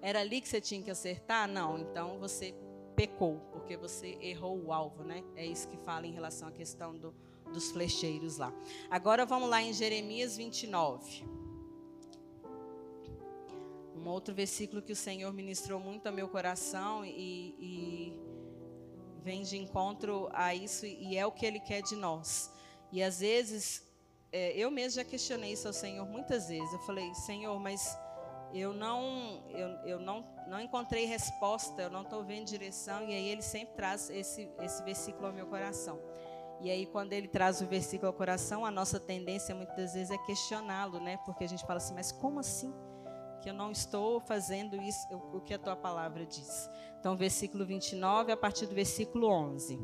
Era 0.00 0.20
ali 0.20 0.40
que 0.40 0.48
você 0.48 0.60
tinha 0.60 0.82
que 0.82 0.90
acertar? 0.90 1.48
Não, 1.48 1.78
então 1.78 2.18
você 2.18 2.54
pecou, 2.94 3.40
porque 3.52 3.76
você 3.76 4.18
errou 4.20 4.60
o 4.62 4.72
alvo, 4.72 5.02
né? 5.02 5.24
É 5.36 5.46
isso 5.46 5.68
que 5.68 5.76
fala 5.76 6.06
em 6.06 6.12
relação 6.12 6.48
à 6.48 6.52
questão 6.52 6.96
do, 6.96 7.14
dos 7.52 7.70
flecheiros 7.70 8.36
lá. 8.36 8.52
Agora 8.90 9.24
vamos 9.24 9.48
lá 9.48 9.62
em 9.62 9.72
Jeremias 9.72 10.36
29. 10.36 11.24
Um 13.96 14.08
outro 14.08 14.34
versículo 14.34 14.82
que 14.82 14.92
o 14.92 14.96
Senhor 14.96 15.32
ministrou 15.32 15.78
muito 15.78 16.06
ao 16.08 16.12
meu 16.12 16.28
coração 16.28 17.04
e, 17.04 17.54
e 17.58 18.12
vem 19.22 19.42
de 19.42 19.56
encontro 19.56 20.28
a 20.32 20.54
isso 20.54 20.84
e 20.86 21.16
é 21.16 21.24
o 21.26 21.32
que 21.32 21.46
Ele 21.46 21.60
quer 21.60 21.82
de 21.82 21.96
nós. 21.96 22.50
E 22.90 23.02
às 23.02 23.20
vezes, 23.20 23.82
é, 24.30 24.52
eu 24.56 24.70
mesmo 24.70 24.96
já 25.00 25.04
questionei 25.04 25.52
isso 25.52 25.66
ao 25.66 25.72
Senhor 25.72 26.06
muitas 26.06 26.48
vezes. 26.48 26.72
Eu 26.72 26.80
falei, 26.80 27.14
Senhor, 27.14 27.58
mas 27.58 27.96
eu 28.52 28.72
não, 28.72 29.42
eu, 29.50 29.68
eu 29.86 29.98
não, 29.98 30.26
não 30.46 30.60
encontrei 30.60 31.06
resposta, 31.06 31.82
eu 31.82 31.90
não 31.90 32.02
estou 32.02 32.22
vendo 32.22 32.46
direção. 32.46 33.02
E 33.08 33.14
aí 33.14 33.28
Ele 33.28 33.42
sempre 33.42 33.74
traz 33.74 34.10
esse, 34.10 34.48
esse 34.60 34.82
versículo 34.82 35.26
ao 35.26 35.32
meu 35.32 35.46
coração. 35.46 35.98
E 36.62 36.70
aí, 36.70 36.86
quando 36.86 37.12
ele 37.12 37.26
traz 37.26 37.60
o 37.60 37.66
versículo 37.66 38.06
ao 38.06 38.12
coração, 38.12 38.64
a 38.64 38.70
nossa 38.70 39.00
tendência 39.00 39.52
muitas 39.52 39.94
vezes 39.94 40.12
é 40.12 40.18
questioná-lo, 40.18 41.00
né? 41.00 41.16
Porque 41.24 41.42
a 41.42 41.48
gente 41.48 41.66
fala 41.66 41.78
assim, 41.78 41.92
mas 41.92 42.12
como 42.12 42.38
assim? 42.38 42.72
Que 43.42 43.50
eu 43.50 43.54
não 43.54 43.72
estou 43.72 44.20
fazendo 44.20 44.76
isso, 44.76 45.06
o 45.32 45.40
que 45.40 45.52
a 45.52 45.58
tua 45.58 45.74
palavra 45.74 46.24
diz. 46.24 46.70
Então, 47.00 47.16
versículo 47.16 47.66
29 47.66 48.30
a 48.30 48.36
partir 48.36 48.66
do 48.66 48.74
versículo 48.74 49.26
11. 49.26 49.80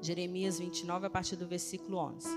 Jeremias 0.00 0.58
29 0.58 1.06
a 1.06 1.10
partir 1.10 1.36
do 1.36 1.46
versículo 1.46 1.98
11. 1.98 2.28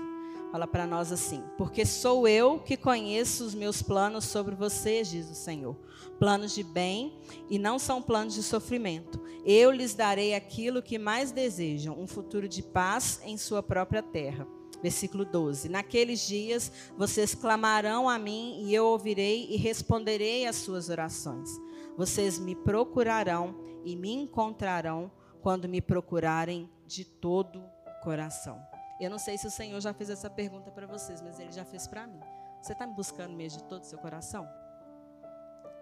Fala 0.50 0.66
para 0.66 0.86
nós 0.86 1.12
assim: 1.12 1.42
Porque 1.56 1.84
sou 1.84 2.26
eu 2.26 2.58
que 2.58 2.76
conheço 2.76 3.44
os 3.44 3.54
meus 3.54 3.82
planos 3.82 4.24
sobre 4.24 4.54
vocês, 4.54 5.08
diz 5.08 5.30
o 5.30 5.34
Senhor. 5.34 5.76
Planos 6.18 6.54
de 6.54 6.62
bem 6.62 7.18
e 7.48 7.58
não 7.58 7.78
são 7.78 8.02
planos 8.02 8.34
de 8.34 8.42
sofrimento. 8.42 9.20
Eu 9.44 9.70
lhes 9.70 9.94
darei 9.94 10.34
aquilo 10.34 10.82
que 10.82 10.98
mais 10.98 11.30
desejam, 11.30 11.98
um 11.98 12.06
futuro 12.06 12.48
de 12.48 12.62
paz 12.62 13.20
em 13.24 13.36
sua 13.36 13.62
própria 13.62 14.02
terra. 14.02 14.46
Versículo 14.82 15.24
12: 15.24 15.68
Naqueles 15.68 16.26
dias 16.26 16.70
vocês 16.96 17.34
clamarão 17.34 18.08
a 18.08 18.18
mim 18.18 18.62
e 18.62 18.74
eu 18.74 18.86
ouvirei 18.86 19.46
e 19.50 19.56
responderei 19.56 20.46
às 20.46 20.56
suas 20.56 20.88
orações. 20.88 21.50
Vocês 21.96 22.38
me 22.38 22.54
procurarão 22.54 23.56
e 23.84 23.96
me 23.96 24.12
encontrarão 24.12 25.10
quando 25.40 25.68
me 25.68 25.80
procurarem 25.80 26.70
de 26.86 27.04
todo 27.04 27.58
o 27.58 28.02
coração. 28.02 28.60
Eu 29.00 29.10
não 29.10 29.18
sei 29.18 29.38
se 29.38 29.46
o 29.46 29.50
Senhor 29.50 29.80
já 29.80 29.94
fez 29.94 30.10
essa 30.10 30.28
pergunta 30.28 30.70
para 30.70 30.86
vocês, 30.86 31.22
mas 31.22 31.38
Ele 31.38 31.52
já 31.52 31.64
fez 31.64 31.86
para 31.86 32.06
mim. 32.06 32.20
Você 32.60 32.72
está 32.72 32.86
me 32.86 32.94
buscando 32.94 33.34
mesmo 33.34 33.62
de 33.62 33.68
todo 33.68 33.82
o 33.82 33.86
seu 33.86 33.98
coração? 33.98 34.48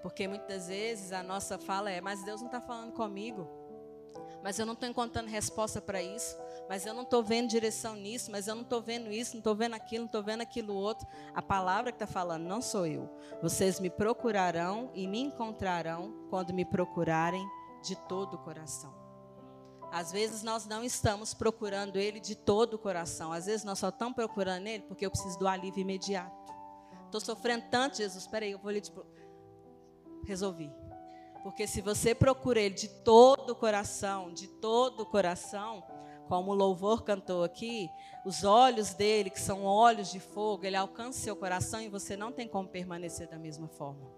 Porque 0.02 0.28
muitas 0.28 0.68
vezes 0.68 1.12
a 1.12 1.22
nossa 1.22 1.59
fala 1.59 1.90
é: 1.90 2.00
Mas 2.00 2.22
Deus 2.24 2.40
não 2.40 2.46
está 2.46 2.61
falando 2.61 2.92
comigo. 2.92 3.48
Mas 4.42 4.59
eu 4.59 4.66
não 4.66 4.74
estou 4.74 4.88
encontrando 4.88 5.29
resposta 5.29 5.81
para 5.81 6.02
isso. 6.02 6.37
Mas 6.68 6.85
eu 6.87 6.94
não 6.94 7.02
estou 7.02 7.22
vendo 7.22 7.48
direção 7.48 7.94
nisso. 7.94 8.31
Mas 8.31 8.48
eu 8.48 8.55
não 8.55 8.62
estou 8.62 8.81
vendo 8.81 9.11
isso, 9.11 9.33
não 9.33 9.38
estou 9.38 9.55
vendo 9.55 9.74
aquilo, 9.74 10.02
não 10.02 10.07
estou 10.07 10.22
vendo 10.22 10.40
aquilo 10.42 10.74
outro. 10.74 11.07
A 11.35 11.42
palavra 11.42 11.92
que 11.92 11.96
está 11.96 12.07
falando 12.07 12.44
não 12.44 12.61
sou 12.61 12.87
eu. 12.87 13.09
Vocês 13.42 13.81
me 13.81 13.90
procurarão 13.90 14.90
e 14.94 15.07
me 15.07 15.20
encontrarão 15.20 16.26
quando 16.31 16.52
me 16.52 16.64
procurarem 16.64 17.46
de 17.83 17.96
todo 18.09 18.35
o 18.35 18.38
coração. 18.38 18.94
Às 19.92 20.12
vezes 20.12 20.42
nós 20.42 20.66
não 20.66 20.83
estamos 20.85 21.33
procurando 21.33 21.96
Ele 21.96 22.20
de 22.20 22.35
todo 22.35 22.74
o 22.74 22.79
coração. 22.79 23.33
Às 23.33 23.46
vezes 23.46 23.64
nós 23.64 23.79
só 23.79 23.88
estamos 23.88 24.14
procurando 24.14 24.66
Ele 24.66 24.83
porque 24.83 25.07
eu 25.07 25.11
preciso 25.11 25.38
do 25.38 25.46
alívio 25.46 25.81
imediato. 25.81 26.52
Estou 27.07 27.20
sofrendo 27.20 27.64
tanto, 27.70 27.96
Jesus. 27.96 28.24
Espera 28.24 28.44
aí, 28.44 28.52
eu 28.52 28.59
vou 28.59 28.70
lhe 28.70 28.83
resolvi. 30.26 30.70
Porque 31.46 31.64
se 31.64 31.80
você 31.80 32.12
procura 32.12 32.59
Ele 32.59 32.74
de 32.74 32.88
todo 32.88 33.50
o 33.50 33.54
coração, 33.54 34.32
de 34.32 34.48
todo 34.48 35.04
o 35.04 35.06
coração, 35.06 35.80
como 36.26 36.50
o 36.50 36.54
louvor 36.56 37.04
cantou 37.04 37.44
aqui, 37.44 37.88
os 38.24 38.42
olhos 38.42 38.94
dele, 38.94 39.30
que 39.30 39.40
são 39.40 39.62
olhos 39.62 40.11
de 40.11 40.18
fogo, 40.18 40.66
ele 40.66 40.74
alcança 40.74 41.20
seu 41.20 41.37
coração 41.37 41.80
e 41.80 41.88
você 41.88 42.16
não 42.16 42.32
tem 42.32 42.48
como 42.48 42.68
permanecer 42.68 43.30
da 43.30 43.38
mesma 43.38 43.68
forma. 43.68 44.11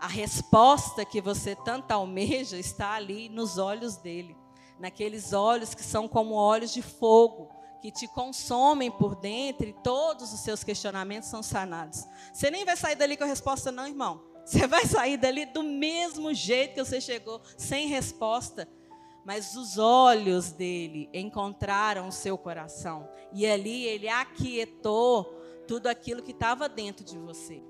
A 0.00 0.08
resposta 0.08 1.04
que 1.04 1.20
você 1.20 1.54
tanto 1.54 1.92
almeja 1.92 2.58
está 2.58 2.94
ali 2.94 3.28
nos 3.28 3.56
olhos 3.56 3.96
dele, 3.98 4.36
naqueles 4.80 5.32
olhos 5.32 5.72
que 5.72 5.84
são 5.84 6.08
como 6.08 6.34
olhos 6.34 6.72
de 6.72 6.82
fogo, 6.82 7.48
que 7.80 7.92
te 7.92 8.08
consomem 8.08 8.90
por 8.90 9.14
dentro 9.14 9.68
e 9.68 9.72
todos 9.84 10.32
os 10.32 10.40
seus 10.40 10.64
questionamentos 10.64 11.28
são 11.28 11.44
sanados. 11.44 12.04
Você 12.32 12.50
nem 12.50 12.64
vai 12.64 12.76
sair 12.76 12.96
dali 12.96 13.16
com 13.16 13.22
a 13.22 13.28
resposta, 13.28 13.70
não, 13.70 13.86
irmão. 13.86 14.33
Você 14.44 14.66
vai 14.66 14.86
sair 14.86 15.16
dali 15.16 15.46
do 15.46 15.62
mesmo 15.62 16.32
jeito 16.34 16.74
que 16.74 16.84
você 16.84 17.00
chegou, 17.00 17.40
sem 17.56 17.88
resposta. 17.88 18.68
Mas 19.24 19.56
os 19.56 19.78
olhos 19.78 20.52
dele 20.52 21.08
encontraram 21.12 22.08
o 22.08 22.12
seu 22.12 22.36
coração. 22.36 23.08
E 23.32 23.46
ali 23.46 23.84
ele 23.84 24.08
aquietou 24.08 25.24
tudo 25.66 25.86
aquilo 25.86 26.22
que 26.22 26.32
estava 26.32 26.68
dentro 26.68 27.04
de 27.04 27.16
você. 27.16 27.62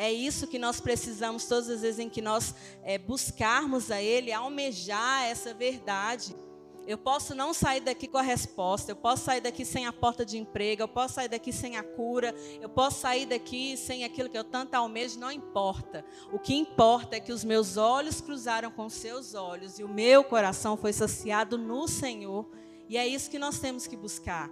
É 0.00 0.12
isso 0.12 0.46
que 0.46 0.60
nós 0.60 0.80
precisamos 0.80 1.46
todas 1.46 1.68
as 1.68 1.80
vezes 1.80 1.98
em 1.98 2.08
que 2.08 2.22
nós 2.22 2.54
é, 2.84 2.98
buscarmos 2.98 3.90
a 3.90 4.00
Ele, 4.00 4.30
almejar 4.30 5.24
essa 5.24 5.52
verdade. 5.52 6.36
Eu 6.88 6.96
posso 6.96 7.34
não 7.34 7.52
sair 7.52 7.80
daqui 7.80 8.08
com 8.08 8.16
a 8.16 8.22
resposta, 8.22 8.90
eu 8.90 8.96
posso 8.96 9.26
sair 9.26 9.42
daqui 9.42 9.62
sem 9.62 9.86
a 9.86 9.92
porta 9.92 10.24
de 10.24 10.38
emprego, 10.38 10.80
eu 10.80 10.88
posso 10.88 11.16
sair 11.16 11.28
daqui 11.28 11.52
sem 11.52 11.76
a 11.76 11.82
cura, 11.82 12.34
eu 12.62 12.68
posso 12.70 13.00
sair 13.00 13.26
daqui 13.26 13.76
sem 13.76 14.04
aquilo 14.04 14.30
que 14.30 14.38
eu 14.38 14.42
tanto 14.42 14.74
almejo, 14.74 15.20
não 15.20 15.30
importa. 15.30 16.02
O 16.32 16.38
que 16.38 16.54
importa 16.54 17.16
é 17.16 17.20
que 17.20 17.30
os 17.30 17.44
meus 17.44 17.76
olhos 17.76 18.22
cruzaram 18.22 18.70
com 18.70 18.86
os 18.86 18.94
seus 18.94 19.34
olhos 19.34 19.78
e 19.78 19.84
o 19.84 19.88
meu 19.88 20.24
coração 20.24 20.78
foi 20.78 20.94
saciado 20.94 21.58
no 21.58 21.86
Senhor. 21.86 22.48
E 22.88 22.96
é 22.96 23.06
isso 23.06 23.30
que 23.30 23.38
nós 23.38 23.58
temos 23.58 23.86
que 23.86 23.94
buscar. 23.94 24.48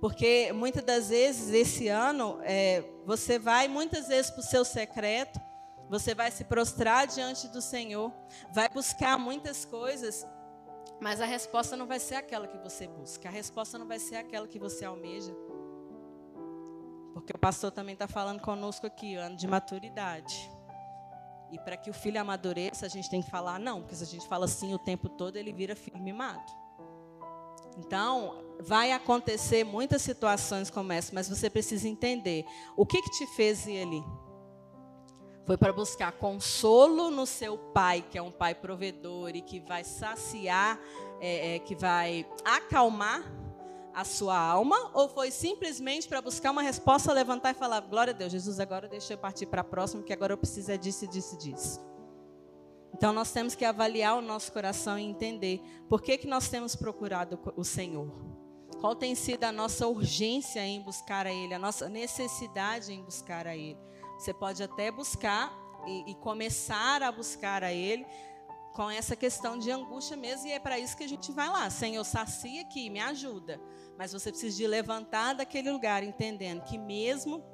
Porque 0.00 0.52
muitas 0.52 0.82
das 0.82 1.10
vezes, 1.10 1.54
esse 1.54 1.86
ano, 1.86 2.40
é, 2.42 2.82
você 3.06 3.38
vai 3.38 3.68
muitas 3.68 4.08
vezes 4.08 4.32
para 4.32 4.40
o 4.40 4.44
seu 4.44 4.64
secreto, 4.64 5.40
você 5.88 6.12
vai 6.12 6.32
se 6.32 6.42
prostrar 6.42 7.06
diante 7.06 7.46
do 7.46 7.62
Senhor, 7.62 8.12
vai 8.52 8.68
buscar 8.68 9.16
muitas 9.16 9.64
coisas 9.64 10.26
mas 11.00 11.20
a 11.20 11.26
resposta 11.26 11.76
não 11.76 11.86
vai 11.86 12.00
ser 12.00 12.16
aquela 12.16 12.46
que 12.46 12.58
você 12.58 12.86
busca, 12.86 13.28
a 13.28 13.32
resposta 13.32 13.78
não 13.78 13.86
vai 13.86 13.98
ser 13.98 14.16
aquela 14.16 14.46
que 14.46 14.58
você 14.58 14.84
almeja. 14.84 15.34
Porque 17.14 17.32
o 17.32 17.38
pastor 17.38 17.70
também 17.70 17.94
está 17.94 18.06
falando 18.06 18.40
conosco 18.40 18.86
aqui, 18.86 19.14
ano 19.14 19.36
de 19.36 19.46
maturidade. 19.46 20.50
E 21.50 21.58
para 21.58 21.76
que 21.76 21.90
o 21.90 21.94
filho 21.94 22.20
amadureça, 22.20 22.86
a 22.86 22.88
gente 22.88 23.08
tem 23.08 23.22
que 23.22 23.30
falar 23.30 23.58
não, 23.58 23.80
porque 23.80 23.96
se 23.96 24.04
a 24.04 24.06
gente 24.06 24.26
fala 24.28 24.44
assim 24.44 24.74
o 24.74 24.78
tempo 24.78 25.08
todo, 25.08 25.36
ele 25.36 25.52
vira 25.52 25.74
filho 25.74 25.98
mimado. 25.98 26.52
Então, 27.78 28.44
vai 28.60 28.92
acontecer 28.92 29.64
muitas 29.64 30.02
situações 30.02 30.68
como 30.68 30.92
essa, 30.92 31.14
mas 31.14 31.28
você 31.28 31.48
precisa 31.48 31.88
entender 31.88 32.44
o 32.76 32.84
que, 32.84 33.00
que 33.00 33.10
te 33.10 33.26
fez 33.34 33.66
ir 33.66 33.82
ali. 33.82 34.04
Foi 35.48 35.56
para 35.56 35.72
buscar 35.72 36.12
consolo 36.12 37.10
no 37.10 37.24
seu 37.24 37.56
pai, 37.56 38.02
que 38.02 38.18
é 38.18 38.22
um 38.22 38.30
pai 38.30 38.54
provedor 38.54 39.30
e 39.34 39.40
que 39.40 39.58
vai 39.60 39.82
saciar, 39.82 40.78
é, 41.22 41.54
é, 41.54 41.58
que 41.58 41.74
vai 41.74 42.26
acalmar 42.44 43.24
a 43.94 44.04
sua 44.04 44.38
alma? 44.38 44.90
Ou 44.92 45.08
foi 45.08 45.30
simplesmente 45.30 46.06
para 46.06 46.20
buscar 46.20 46.50
uma 46.50 46.60
resposta, 46.60 47.14
levantar 47.14 47.52
e 47.52 47.54
falar: 47.54 47.80
Glória 47.80 48.12
a 48.12 48.14
Deus, 48.14 48.30
Jesus, 48.30 48.60
agora 48.60 48.86
deixa 48.86 49.14
eu 49.14 49.16
partir 49.16 49.46
para 49.46 49.62
a 49.62 49.64
próxima, 49.64 50.02
que 50.02 50.12
agora 50.12 50.34
eu 50.34 50.36
preciso 50.36 50.70
é 50.70 50.76
disso, 50.76 51.06
disso, 51.06 51.38
disso. 51.38 51.80
Então 52.92 53.10
nós 53.10 53.32
temos 53.32 53.54
que 53.54 53.64
avaliar 53.64 54.18
o 54.18 54.20
nosso 54.20 54.52
coração 54.52 54.98
e 54.98 55.02
entender 55.02 55.62
por 55.88 56.02
que, 56.02 56.18
que 56.18 56.26
nós 56.26 56.50
temos 56.50 56.76
procurado 56.76 57.40
o 57.56 57.64
Senhor. 57.64 58.12
Qual 58.82 58.94
tem 58.94 59.14
sido 59.14 59.44
a 59.44 59.50
nossa 59.50 59.88
urgência 59.88 60.60
em 60.60 60.82
buscar 60.82 61.26
a 61.26 61.32
Ele, 61.32 61.54
a 61.54 61.58
nossa 61.58 61.88
necessidade 61.88 62.92
em 62.92 63.02
buscar 63.02 63.46
a 63.46 63.56
Ele. 63.56 63.88
Você 64.18 64.34
pode 64.34 64.62
até 64.62 64.90
buscar 64.90 65.56
e, 65.86 66.10
e 66.10 66.14
começar 66.16 67.02
a 67.02 67.12
buscar 67.12 67.62
a 67.62 67.72
Ele 67.72 68.04
com 68.74 68.90
essa 68.90 69.16
questão 69.16 69.58
de 69.58 69.70
angústia 69.70 70.16
mesmo, 70.16 70.46
e 70.46 70.52
é 70.52 70.58
para 70.58 70.78
isso 70.78 70.96
que 70.96 71.04
a 71.04 71.08
gente 71.08 71.32
vai 71.32 71.48
lá. 71.48 71.70
Senhor, 71.70 72.04
sacia 72.04 72.62
aqui, 72.62 72.90
me 72.90 73.00
ajuda. 73.00 73.60
Mas 73.96 74.12
você 74.12 74.30
precisa 74.30 74.56
de 74.56 74.66
levantar 74.66 75.34
daquele 75.34 75.70
lugar, 75.70 76.02
entendendo 76.02 76.62
que 76.62 76.78
mesmo 76.78 77.44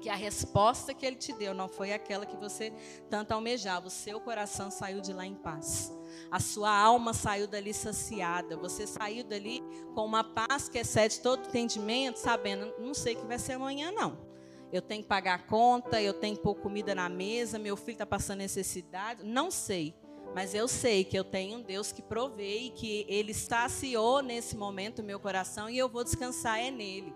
que 0.00 0.08
a 0.08 0.14
resposta 0.14 0.92
que 0.92 1.06
ele 1.06 1.16
te 1.16 1.32
deu 1.32 1.54
não 1.54 1.68
foi 1.68 1.92
aquela 1.92 2.26
que 2.26 2.36
você 2.36 2.72
tanto 3.08 3.32
almejava, 3.32 3.86
o 3.86 3.90
seu 3.90 4.20
coração 4.20 4.70
saiu 4.70 5.00
de 5.00 5.12
lá 5.12 5.24
em 5.24 5.34
paz. 5.34 5.92
A 6.30 6.40
sua 6.40 6.76
alma 6.76 7.14
saiu 7.14 7.46
dali 7.46 7.72
saciada, 7.72 8.56
você 8.56 8.86
saiu 8.86 9.24
dali 9.24 9.62
com 9.94 10.04
uma 10.04 10.22
paz 10.22 10.68
que 10.68 10.78
excede 10.78 11.20
todo 11.20 11.46
entendimento, 11.46 12.16
sabendo, 12.16 12.74
não 12.78 12.92
sei 12.92 13.14
o 13.14 13.20
que 13.20 13.26
vai 13.26 13.38
ser 13.38 13.52
amanhã 13.52 13.90
não 13.92 14.25
eu 14.72 14.82
tenho 14.82 15.02
que 15.02 15.08
pagar 15.08 15.34
a 15.34 15.38
conta, 15.38 16.00
eu 16.00 16.14
tenho 16.14 16.36
que 16.36 16.42
pôr 16.42 16.54
comida 16.56 16.94
na 16.94 17.08
mesa, 17.08 17.58
meu 17.58 17.76
filho 17.76 17.92
está 17.92 18.06
passando 18.06 18.38
necessidade. 18.38 19.22
Não 19.24 19.50
sei, 19.50 19.94
mas 20.34 20.54
eu 20.54 20.66
sei 20.68 21.04
que 21.04 21.18
eu 21.18 21.24
tenho 21.24 21.58
um 21.58 21.62
Deus 21.62 21.92
que 21.92 22.02
provê 22.02 22.58
e 22.58 22.70
que 22.70 23.06
Ele 23.08 23.32
saciou 23.32 24.22
nesse 24.22 24.56
momento 24.56 24.98
o 24.98 25.04
meu 25.04 25.20
coração 25.20 25.70
e 25.70 25.78
eu 25.78 25.88
vou 25.88 26.04
descansar 26.04 26.60
é 26.60 26.70
nele. 26.70 27.14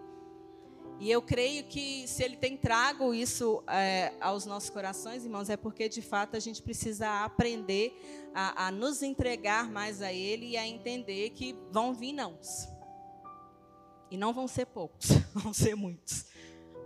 E 1.01 1.11
eu 1.11 1.23
creio 1.23 1.65
que 1.65 2.07
se 2.07 2.23
Ele 2.23 2.37
tem 2.37 2.57
trago 2.57 3.15
isso 3.15 3.65
é, 3.67 4.13
aos 4.21 4.45
nossos 4.45 4.69
corações, 4.71 5.25
irmãos, 5.25 5.49
é 5.49 5.57
porque 5.57 5.89
de 5.89 6.03
fato 6.03 6.37
a 6.37 6.41
gente 6.41 6.63
precisa 6.63 7.25
aprender 7.25 8.31
a, 8.35 8.67
a 8.67 8.71
nos 8.71 9.03
entregar 9.03 9.71
mais 9.71 10.03
a 10.03 10.13
Ele 10.13 10.51
e 10.51 10.57
a 10.57 10.67
entender 10.67 11.31
que 11.31 11.57
vão 11.71 11.95
vir 11.95 12.13
não. 12.13 12.39
E 14.11 14.17
não 14.17 14.33
vão 14.33 14.47
ser 14.47 14.67
poucos, 14.67 15.09
vão 15.35 15.53
ser 15.55 15.75
muitos. 15.75 16.30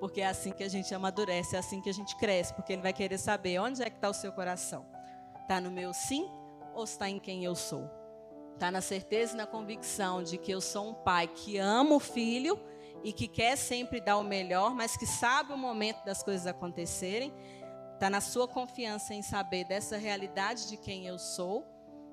Porque 0.04 0.20
é 0.20 0.26
assim 0.26 0.52
que 0.52 0.62
a 0.62 0.68
gente 0.68 0.94
amadurece, 0.94 1.56
é 1.56 1.58
assim 1.58 1.80
que 1.80 1.88
a 1.88 1.92
gente 1.94 2.14
cresce, 2.16 2.52
porque 2.52 2.74
ele 2.74 2.82
vai 2.82 2.92
querer 2.92 3.16
saber 3.16 3.58
onde 3.58 3.82
é 3.82 3.88
que 3.88 3.96
está 3.96 4.10
o 4.10 4.12
seu 4.12 4.30
coração. 4.32 4.84
Está 5.40 5.58
no 5.58 5.70
meu 5.70 5.94
sim 5.94 6.30
ou 6.74 6.84
está 6.84 7.08
em 7.08 7.18
quem 7.18 7.42
eu 7.42 7.54
sou? 7.54 7.90
Está 8.52 8.70
na 8.70 8.82
certeza 8.82 9.32
e 9.32 9.36
na 9.38 9.46
convicção 9.46 10.22
de 10.22 10.36
que 10.36 10.52
eu 10.52 10.60
sou 10.60 10.90
um 10.90 10.92
pai 10.92 11.26
que 11.26 11.56
ama 11.56 11.94
o 11.94 11.98
filho 11.98 12.60
e 13.02 13.14
que 13.14 13.26
quer 13.26 13.56
sempre 13.56 13.98
dar 13.98 14.18
o 14.18 14.22
melhor, 14.22 14.74
mas 14.74 14.94
que 14.94 15.06
sabe 15.06 15.54
o 15.54 15.56
momento 15.56 16.04
das 16.04 16.22
coisas 16.22 16.46
acontecerem. 16.46 17.32
Está 17.94 18.10
na 18.10 18.20
sua 18.20 18.46
confiança 18.46 19.14
em 19.14 19.22
saber 19.22 19.64
dessa 19.64 19.96
realidade 19.96 20.68
de 20.68 20.76
quem 20.76 21.06
eu 21.06 21.18
sou, 21.18 21.64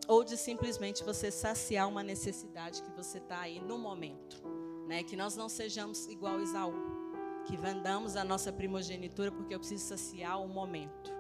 ou 0.08 0.24
de 0.24 0.38
simplesmente 0.38 1.04
você 1.04 1.30
saciar 1.30 1.90
uma 1.90 2.04
necessidade 2.04 2.82
que 2.84 2.92
você 2.92 3.18
está 3.18 3.42
aí 3.42 3.60
no 3.60 3.78
momento. 3.78 4.42
Né? 4.88 5.04
Que 5.04 5.18
nós 5.18 5.36
não 5.36 5.50
sejamos 5.50 6.08
igual 6.08 6.40
Isaú 6.40 7.01
que 7.46 7.58
vendamos 7.58 8.16
a 8.16 8.24
nossa 8.24 8.52
primogenitura 8.52 9.32
porque 9.32 9.54
eu 9.54 9.60
preciso 9.60 9.86
saciar 9.86 10.42
o 10.42 10.48
momento. 10.48 11.12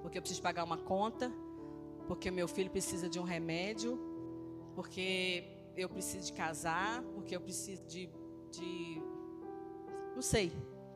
Porque 0.00 0.18
eu 0.18 0.22
preciso 0.22 0.42
pagar 0.42 0.64
uma 0.64 0.78
conta, 0.78 1.32
porque 2.06 2.30
meu 2.30 2.48
filho 2.48 2.70
precisa 2.70 3.08
de 3.08 3.18
um 3.18 3.22
remédio, 3.22 3.98
porque 4.74 5.44
eu 5.76 5.88
preciso 5.88 6.26
de 6.26 6.32
casar, 6.32 7.02
porque 7.14 7.34
eu 7.34 7.40
preciso 7.40 7.82
de, 7.86 8.10
de 8.50 9.02
não 10.14 10.22
sei, 10.22 10.52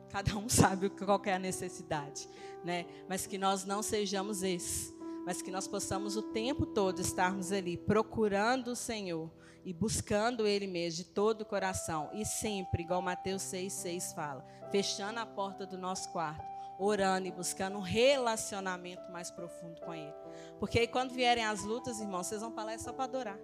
cada 0.09 0.35
um 0.37 0.47
sabe 0.49 0.89
qual 0.89 1.21
é 1.25 1.33
a 1.33 1.39
necessidade, 1.39 2.27
né? 2.63 2.85
Mas 3.07 3.25
que 3.25 3.37
nós 3.37 3.65
não 3.65 3.81
sejamos 3.81 4.43
esses, 4.43 4.93
mas 5.25 5.41
que 5.41 5.51
nós 5.51 5.67
possamos 5.67 6.15
o 6.15 6.21
tempo 6.21 6.65
todo 6.65 6.99
estarmos 6.99 7.51
ali 7.51 7.77
procurando 7.77 8.69
o 8.69 8.75
Senhor 8.75 9.31
e 9.67 9.73
buscando 9.73 10.47
Ele 10.47 10.65
mesmo 10.65 11.03
de 11.03 11.09
todo 11.09 11.41
o 11.41 11.45
coração. 11.45 12.09
E 12.13 12.25
sempre, 12.25 12.83
igual 12.83 13.01
Mateus 13.01 13.43
6,6 13.43 14.15
fala, 14.15 14.45
fechando 14.71 15.19
a 15.19 15.25
porta 15.25 15.65
do 15.65 15.77
nosso 15.77 16.09
quarto, 16.13 16.41
orando 16.79 17.27
e 17.27 17.31
buscando 17.33 17.77
um 17.77 17.81
relacionamento 17.81 19.11
mais 19.11 19.29
profundo 19.29 19.81
com 19.81 19.93
Ele. 19.93 20.13
Porque 20.57 20.79
aí 20.79 20.87
quando 20.87 21.11
vierem 21.13 21.43
as 21.43 21.65
lutas, 21.65 21.99
irmãos, 21.99 22.27
vocês 22.27 22.39
vão 22.39 22.53
falar 22.53 22.75
é 22.75 22.77
só 22.77 22.93
para 22.93 23.03
adorar. 23.03 23.37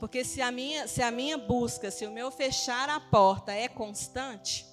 Porque 0.00 0.24
se 0.24 0.42
a 0.42 0.50
minha, 0.50 0.88
se 0.88 1.00
a 1.00 1.12
minha 1.12 1.38
busca, 1.38 1.92
se 1.92 2.04
o 2.04 2.10
meu 2.10 2.32
fechar 2.32 2.88
a 2.90 2.98
porta 2.98 3.52
é 3.52 3.68
constante, 3.68 4.66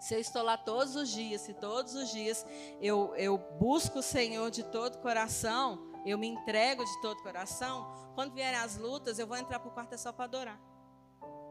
se 0.00 0.14
eu 0.14 0.18
estou 0.18 0.42
lá 0.42 0.56
todos 0.56 0.96
os 0.96 1.10
dias, 1.10 1.42
se 1.42 1.52
todos 1.52 1.94
os 1.94 2.10
dias 2.10 2.46
eu, 2.80 3.14
eu 3.16 3.36
busco 3.60 3.98
o 3.98 4.02
Senhor 4.02 4.50
de 4.50 4.62
todo 4.62 4.94
o 4.94 4.98
coração, 5.00 5.87
eu 6.04 6.18
me 6.18 6.26
entrego 6.26 6.84
de 6.84 7.00
todo 7.00 7.18
o 7.18 7.22
coração, 7.22 8.10
quando 8.14 8.34
vierem 8.34 8.58
as 8.58 8.76
lutas, 8.76 9.18
eu 9.18 9.26
vou 9.26 9.36
entrar 9.36 9.58
para 9.58 9.68
o 9.68 9.72
quarto 9.72 9.92
é 9.92 9.96
só 9.96 10.12
para 10.12 10.24
adorar. 10.24 10.60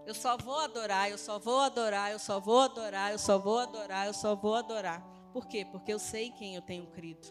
Eu 0.06 0.14
só 0.14 0.38
vou 0.38 0.60
adorar, 0.60 1.12
eu 1.12 1.18
só 1.18 1.38
vou 1.38 1.60
adorar, 1.60 2.12
eu 2.12 2.20
só 2.20 2.40
vou 2.40 2.60
adorar, 2.60 3.12
eu 3.12 3.20
só 3.20 3.38
vou 3.38 3.60
adorar, 3.60 4.08
eu 4.08 4.14
só 4.14 4.36
vou 4.36 4.56
adorar. 4.56 5.02
Por 5.34 5.48
quê? 5.48 5.66
Porque 5.66 5.94
eu 5.94 6.00
sei 6.00 6.32
quem 6.32 6.56
eu 6.56 6.62
tenho 6.62 6.88
crido. 6.88 7.28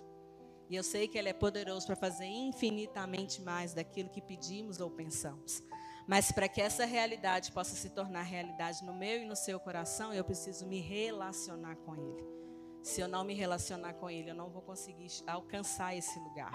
E 0.68 0.76
eu 0.76 0.83
sei 0.83 1.09
que 1.09 1.16
Ele 1.16 1.29
é 1.29 1.33
poderoso 1.33 1.87
para 1.87 1.96
fazer 1.96 2.26
infinitamente 2.26 3.40
mais 3.40 3.72
daquilo 3.72 4.11
que 4.11 4.20
pedimos 4.20 4.81
ou 4.81 4.90
pensamos. 4.90 5.62
Mas 6.07 6.31
para 6.31 6.48
que 6.48 6.61
essa 6.61 6.85
realidade 6.85 7.50
possa 7.50 7.74
se 7.74 7.90
tornar 7.90 8.22
realidade 8.22 8.85
no 8.85 8.94
meu 8.94 9.22
e 9.22 9.24
no 9.24 9.35
seu 9.35 9.59
coração, 9.59 10.12
eu 10.12 10.24
preciso 10.24 10.66
me 10.66 10.81
relacionar 10.81 11.76
com 11.76 11.96
Ele. 11.96 12.45
Se 12.87 13.01
eu 13.01 13.09
não 13.09 13.25
me 13.25 13.35
relacionar 13.35 13.94
com 13.94 14.09
Ele, 14.09 14.31
eu 14.31 14.35
não 14.35 14.49
vou 14.49 14.62
conseguir 14.62 15.09
alcançar 15.27 15.96
esse 15.96 16.20
lugar. 16.20 16.53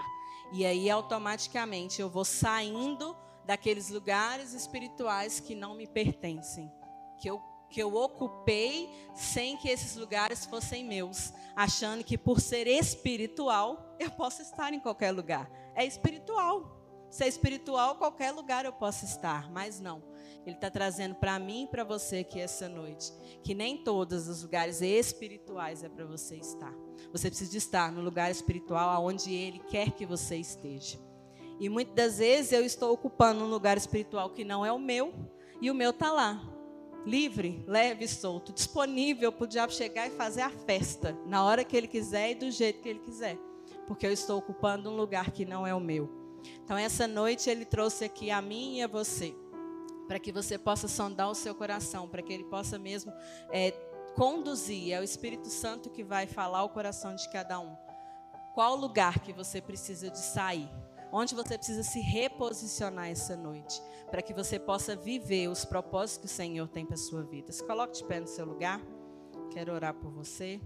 E 0.50 0.64
aí, 0.64 0.88
automaticamente, 0.88 2.00
eu 2.00 2.08
vou 2.08 2.24
saindo 2.24 3.14
daqueles 3.44 3.90
lugares 3.90 4.54
espirituais 4.54 5.40
que 5.40 5.54
não 5.54 5.74
me 5.74 5.86
pertencem, 5.86 6.72
que 7.20 7.28
eu, 7.28 7.38
que 7.68 7.82
eu 7.82 7.94
ocupei 7.94 8.88
sem 9.14 9.58
que 9.58 9.68
esses 9.68 9.94
lugares 9.94 10.46
fossem 10.46 10.82
meus, 10.82 11.34
achando 11.54 12.02
que 12.02 12.16
por 12.16 12.40
ser 12.40 12.66
espiritual, 12.66 13.94
eu 13.98 14.10
posso 14.10 14.40
estar 14.40 14.72
em 14.72 14.80
qualquer 14.80 15.10
lugar. 15.10 15.50
É 15.74 15.84
espiritual. 15.84 16.81
Se 17.12 17.24
é 17.24 17.28
espiritual, 17.28 17.96
qualquer 17.96 18.32
lugar 18.32 18.64
eu 18.64 18.72
posso 18.72 19.04
estar, 19.04 19.52
mas 19.52 19.78
não. 19.78 20.02
Ele 20.46 20.56
está 20.56 20.70
trazendo 20.70 21.14
para 21.14 21.38
mim 21.38 21.64
e 21.64 21.66
para 21.66 21.84
você 21.84 22.20
aqui 22.20 22.40
essa 22.40 22.70
noite 22.70 23.12
que 23.44 23.54
nem 23.54 23.76
todos 23.76 24.28
os 24.28 24.42
lugares 24.42 24.80
espirituais 24.80 25.84
é 25.84 25.90
para 25.90 26.06
você 26.06 26.36
estar. 26.36 26.74
Você 27.12 27.28
precisa 27.28 27.58
estar 27.58 27.92
no 27.92 28.00
lugar 28.00 28.30
espiritual 28.30 28.88
aonde 28.88 29.30
Ele 29.30 29.58
quer 29.58 29.90
que 29.90 30.06
você 30.06 30.36
esteja. 30.36 30.98
E 31.60 31.68
muitas 31.68 31.94
das 31.94 32.18
vezes 32.18 32.50
eu 32.50 32.64
estou 32.64 32.90
ocupando 32.94 33.44
um 33.44 33.48
lugar 33.48 33.76
espiritual 33.76 34.30
que 34.30 34.42
não 34.42 34.64
é 34.64 34.72
o 34.72 34.78
meu 34.78 35.12
e 35.60 35.70
o 35.70 35.74
meu 35.74 35.90
está 35.90 36.10
lá, 36.10 36.42
livre, 37.04 37.62
leve 37.68 38.08
solto, 38.08 38.54
disponível 38.54 39.30
para 39.30 39.44
o 39.44 39.46
diabo 39.46 39.70
chegar 39.70 40.06
e 40.06 40.16
fazer 40.16 40.40
a 40.40 40.50
festa 40.50 41.14
na 41.26 41.44
hora 41.44 41.62
que 41.62 41.76
ele 41.76 41.88
quiser 41.88 42.30
e 42.30 42.36
do 42.36 42.50
jeito 42.50 42.80
que 42.80 42.88
ele 42.88 43.00
quiser, 43.00 43.36
porque 43.86 44.06
eu 44.06 44.12
estou 44.12 44.38
ocupando 44.38 44.88
um 44.88 44.96
lugar 44.96 45.30
que 45.30 45.44
não 45.44 45.66
é 45.66 45.74
o 45.74 45.78
meu. 45.78 46.21
Então, 46.64 46.76
essa 46.76 47.06
noite 47.06 47.48
ele 47.48 47.64
trouxe 47.64 48.04
aqui 48.04 48.30
a 48.30 48.40
mim 48.40 48.78
e 48.78 48.82
a 48.82 48.86
você, 48.86 49.34
para 50.06 50.18
que 50.18 50.32
você 50.32 50.58
possa 50.58 50.88
sondar 50.88 51.30
o 51.30 51.34
seu 51.34 51.54
coração, 51.54 52.08
para 52.08 52.22
que 52.22 52.32
ele 52.32 52.44
possa 52.44 52.78
mesmo 52.78 53.12
é, 53.50 53.70
conduzir. 54.14 54.92
É 54.92 55.00
o 55.00 55.04
Espírito 55.04 55.48
Santo 55.48 55.90
que 55.90 56.04
vai 56.04 56.26
falar 56.26 56.62
o 56.64 56.68
coração 56.68 57.14
de 57.14 57.28
cada 57.30 57.58
um. 57.60 57.74
Qual 58.54 58.76
lugar 58.76 59.20
que 59.20 59.32
você 59.32 59.60
precisa 59.60 60.10
de 60.10 60.18
sair? 60.18 60.68
Onde 61.10 61.34
você 61.34 61.56
precisa 61.56 61.82
se 61.82 62.00
reposicionar 62.00 63.08
essa 63.08 63.36
noite, 63.36 63.82
para 64.10 64.22
que 64.22 64.32
você 64.32 64.58
possa 64.58 64.96
viver 64.96 65.48
os 65.48 65.64
propósitos 65.64 66.18
que 66.18 66.26
o 66.26 66.36
Senhor 66.36 66.68
tem 66.68 66.86
para 66.86 66.94
a 66.94 66.98
sua 66.98 67.22
vida. 67.22 67.52
Se 67.52 67.66
coloque 67.66 67.98
de 67.98 68.04
pé 68.04 68.20
no 68.20 68.26
seu 68.26 68.44
lugar. 68.46 68.80
Quero 69.50 69.72
orar 69.72 69.94
por 69.94 70.10
você. 70.10 70.60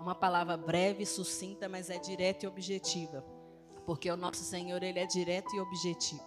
Uma 0.00 0.14
palavra 0.14 0.56
breve, 0.56 1.04
sucinta, 1.04 1.68
mas 1.68 1.90
é 1.90 1.98
direta 1.98 2.46
e 2.46 2.48
objetiva. 2.48 3.22
Porque 3.84 4.10
o 4.10 4.16
nosso 4.16 4.42
Senhor, 4.42 4.82
Ele 4.82 4.98
é 4.98 5.06
direto 5.06 5.54
e 5.54 5.60
objetivo. 5.60 6.24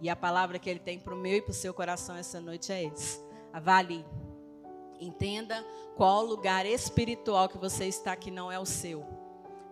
E 0.00 0.08
a 0.08 0.14
palavra 0.14 0.58
que 0.58 0.70
Ele 0.70 0.78
tem 0.78 0.98
para 0.98 1.14
o 1.14 1.16
meu 1.16 1.38
e 1.38 1.42
para 1.42 1.50
o 1.50 1.54
seu 1.54 1.74
coração 1.74 2.14
essa 2.14 2.40
noite 2.40 2.70
é 2.70 2.84
esse. 2.84 3.20
Avalie. 3.52 4.04
Entenda 5.00 5.64
qual 5.96 6.24
lugar 6.24 6.64
espiritual 6.64 7.48
que 7.48 7.58
você 7.58 7.86
está 7.86 8.14
que 8.14 8.30
não 8.30 8.52
é 8.52 8.58
o 8.58 8.66
seu. 8.66 9.15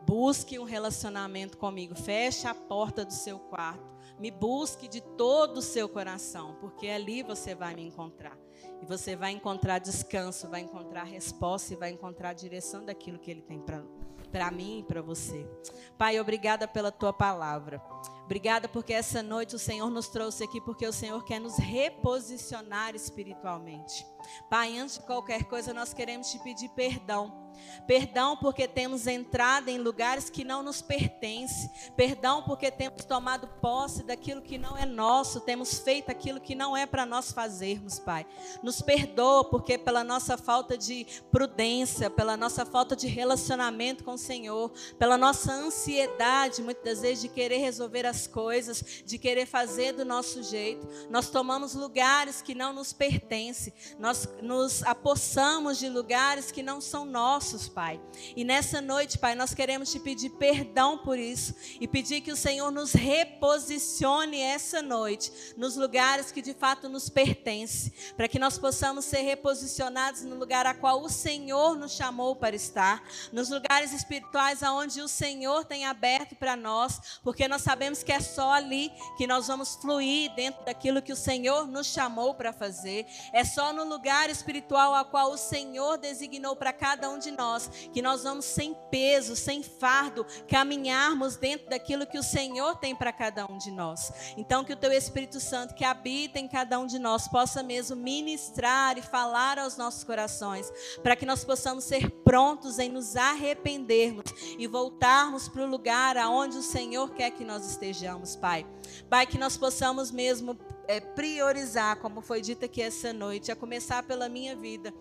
Busque 0.07 0.59
um 0.59 0.65
relacionamento 0.65 1.57
comigo. 1.57 1.95
Feche 1.95 2.47
a 2.47 2.55
porta 2.55 3.05
do 3.05 3.13
seu 3.13 3.39
quarto. 3.39 3.95
Me 4.19 4.31
busque 4.31 4.87
de 4.87 5.01
todo 5.01 5.59
o 5.59 5.63
seu 5.63 5.89
coração, 5.89 6.57
porque 6.61 6.89
ali 6.89 7.23
você 7.23 7.55
vai 7.55 7.75
me 7.75 7.83
encontrar. 7.83 8.39
E 8.81 8.87
você 8.87 9.17
vai 9.17 9.33
encontrar 9.33 9.79
descanso, 9.79 10.49
vai 10.49 10.61
encontrar 10.61 11.05
resposta 11.05 11.73
e 11.73 11.77
vai 11.77 11.91
encontrar 11.91 12.33
direção 12.33 12.85
daquilo 12.85 13.19
que 13.19 13.31
Ele 13.31 13.43
tem 13.43 13.61
para 13.61 14.51
mim 14.51 14.81
e 14.81 14.83
para 14.83 15.01
você. 15.01 15.49
Pai, 15.97 16.21
obrigada 16.21 16.69
pela 16.69 16.93
tua 16.93 17.13
palavra. 17.13 17.83
Obrigada 18.25 18.69
porque 18.69 18.93
essa 18.93 19.23
noite 19.23 19.55
o 19.55 19.59
Senhor 19.59 19.91
nos 19.91 20.09
trouxe 20.09 20.45
aqui, 20.45 20.61
porque 20.61 20.87
o 20.87 20.93
Senhor 20.93 21.25
quer 21.25 21.41
nos 21.41 21.57
reposicionar 21.57 22.95
espiritualmente. 22.95 24.07
Pai, 24.49 24.79
antes 24.79 24.99
de 24.99 25.05
qualquer 25.05 25.45
coisa, 25.45 25.73
nós 25.73 25.93
queremos 25.93 26.31
te 26.31 26.39
pedir 26.39 26.69
perdão 26.71 27.45
Perdão 27.87 28.37
porque 28.37 28.67
temos 28.67 29.07
entrado 29.07 29.69
em 29.69 29.79
lugares 29.79 30.31
que 30.31 30.45
não 30.45 30.63
nos 30.63 30.81
pertencem. 30.81 31.71
Perdão 31.97 32.43
porque 32.43 32.71
temos 32.71 33.05
tomado 33.05 33.47
posse 33.61 34.03
daquilo 34.03 34.43
que 34.43 34.57
não 34.57 34.77
é 34.77 34.87
nosso, 34.87 35.41
temos 35.41 35.79
feito 35.79 36.11
aquilo 36.11 36.41
que 36.41 36.55
não 36.55 36.77
é 36.77 36.87
para 36.87 37.05
nós 37.05 37.33
fazermos, 37.33 37.99
Pai. 37.99 38.27
Nos 38.63 38.81
perdoa 38.81 39.45
porque 39.45 39.77
pela 39.77 40.03
nossa 40.03 40.37
falta 40.37 40.79
de 40.79 41.07
prudência, 41.31 42.09
pela 42.09 42.37
nossa 42.37 42.65
falta 42.65 42.97
de 42.97 43.07
relacionamento 43.07 44.05
com 44.05 44.15
o 44.15 44.19
Senhor, 44.19 44.73
pela 44.99 45.19
nossa 45.19 45.53
ansiedade, 45.53 46.63
muitas 46.63 47.01
vezes 47.01 47.23
de 47.23 47.29
querer 47.29 47.59
resolver 47.59 48.07
as 48.07 48.27
coisas, 48.27 49.03
de 49.05 49.19
querer 49.19 49.47
fazer 49.47 49.93
do 49.93 50.05
nosso 50.05 50.43
jeito, 50.43 50.87
nós 51.11 51.29
tomamos 51.29 51.75
lugares 51.75 52.41
que 52.41 52.55
não 52.55 52.73
nos 52.73 52.93
pertencem. 52.93 53.73
Nós 53.99 54.14
nos 54.41 54.83
apossamos 54.85 55.79
de 55.79 55.89
lugares 55.89 56.51
que 56.51 56.63
não 56.63 56.81
são 56.81 57.05
nossos 57.05 57.69
Pai. 57.69 58.01
E 58.37 58.45
nessa 58.45 58.81
noite, 58.81 59.19
Pai, 59.19 59.35
nós 59.35 59.53
queremos 59.53 59.91
te 59.91 59.99
pedir 59.99 60.31
perdão 60.31 60.99
por 60.99 61.19
isso 61.19 61.55
e 61.81 61.89
pedir 61.89 62.21
que 62.21 62.33
o 62.33 62.37
Senhor 62.37 62.71
nos 62.71 62.93
reposicione 62.93 64.41
essa 64.41 64.81
noite 64.81 65.33
nos 65.57 65.77
lugares 65.77 66.31
que 66.31 66.41
de 66.41 66.55
fato 66.55 66.89
nos 66.89 67.09
pertencem, 67.09 67.93
para 68.17 68.29
que 68.29 68.39
nós 68.39 68.59
possamos 68.59 69.05
ser 69.05 69.23
reposicionados 69.23 70.23
no 70.23 70.37
lugar 70.37 70.67
a 70.67 70.75
qual 70.75 71.03
o 71.03 71.09
Senhor 71.09 71.77
nos 71.77 71.93
chamou 71.93 72.37
para 72.37 72.55
estar, 72.55 73.03
nos 73.33 73.51
lugares 73.51 73.93
espirituais 73.93 74.63
aonde 74.63 75.01
o 75.01 75.09
Senhor 75.09 75.65
tem 75.65 75.85
aberto 75.85 76.37
para 76.37 76.57
nós, 76.57 77.21
porque 77.23 77.49
nós 77.49 77.63
sabemos 77.63 78.03
que 78.03 78.13
é 78.13 78.21
só 78.21 78.53
ali 78.53 78.93
que 79.17 79.27
nós 79.27 79.49
vamos 79.49 79.75
fluir 79.75 80.33
dentro 80.35 80.65
daquilo 80.65 81.03
que 81.03 81.13
o 81.13 81.17
Senhor 81.17 81.67
nos 81.67 81.87
chamou 81.89 82.35
para 82.35 82.53
fazer. 82.53 83.07
É 83.33 83.45
só 83.45 83.73
no 83.73 83.85
lugar 83.85 84.04
espiritual 84.31 84.95
a 84.95 85.05
qual 85.05 85.33
o 85.33 85.37
Senhor 85.37 85.97
designou 85.99 86.55
para 86.57 86.73
cada 86.73 87.11
um 87.11 87.19
de 87.19 87.31
nós, 87.31 87.69
que 87.93 88.03
nós 88.03 88.23
vamos 88.23 88.45
sem 88.45 88.75
peso, 88.91 89.37
sem 89.37 89.63
fardo, 89.63 90.27
caminharmos 90.49 91.37
dentro 91.37 91.69
daquilo 91.69 92.07
que 92.07 92.19
o 92.19 92.23
Senhor 92.23 92.77
tem 92.77 92.95
para 92.95 93.13
cada 93.13 93.47
um 93.47 93.59
de 93.59 93.71
nós. 93.71 94.13
Então, 94.37 94.65
que 94.65 94.73
o 94.73 94.77
teu 94.77 94.93
Espírito 94.93 95.41
Santo 95.41 95.75
que 95.75 95.85
habita 95.85 96.39
em 96.39 96.49
cada 96.49 96.79
um 96.79 96.87
de 96.87 96.99
nós 96.99 97.29
possa 97.29 97.63
mesmo 97.63 97.97
ministrar 97.97 98.99
e 98.99 99.03
falar 99.03 99.59
aos 99.59 99.77
nossos 99.77 100.05
corações, 100.05 100.71
para 101.03 101.17
que 101.17 101.27
nós 101.27 101.45
possamos 101.45 101.85
ser 101.85 102.11
prontos 102.23 102.79
em 102.79 102.89
nos 102.89 103.17
arrependermos 103.17 104.25
e 104.59 104.67
voltarmos 104.67 105.49
para 105.49 105.63
o 105.63 105.69
lugar 105.69 106.17
aonde 106.17 106.59
o 106.59 106.63
Senhor 106.63 107.11
quer 107.11 107.31
que 107.31 107.45
nós 107.45 107.67
estejamos, 107.67 108.37
Pai. 108.37 108.67
Pai, 109.09 109.27
que 109.27 109.39
nós 109.39 109.57
possamos 109.57 110.11
mesmo 110.11 110.59
é, 110.87 111.01
priorizar, 111.01 111.97
como 111.97 112.21
foi 112.21 112.41
dito 112.41 112.65
aqui 112.65 112.83
essa 112.83 113.13
noite, 113.13 113.53
a 113.53 113.57
começar 113.57 114.03
pela 114.03 114.29
minha 114.29 114.55
vida 114.55 114.93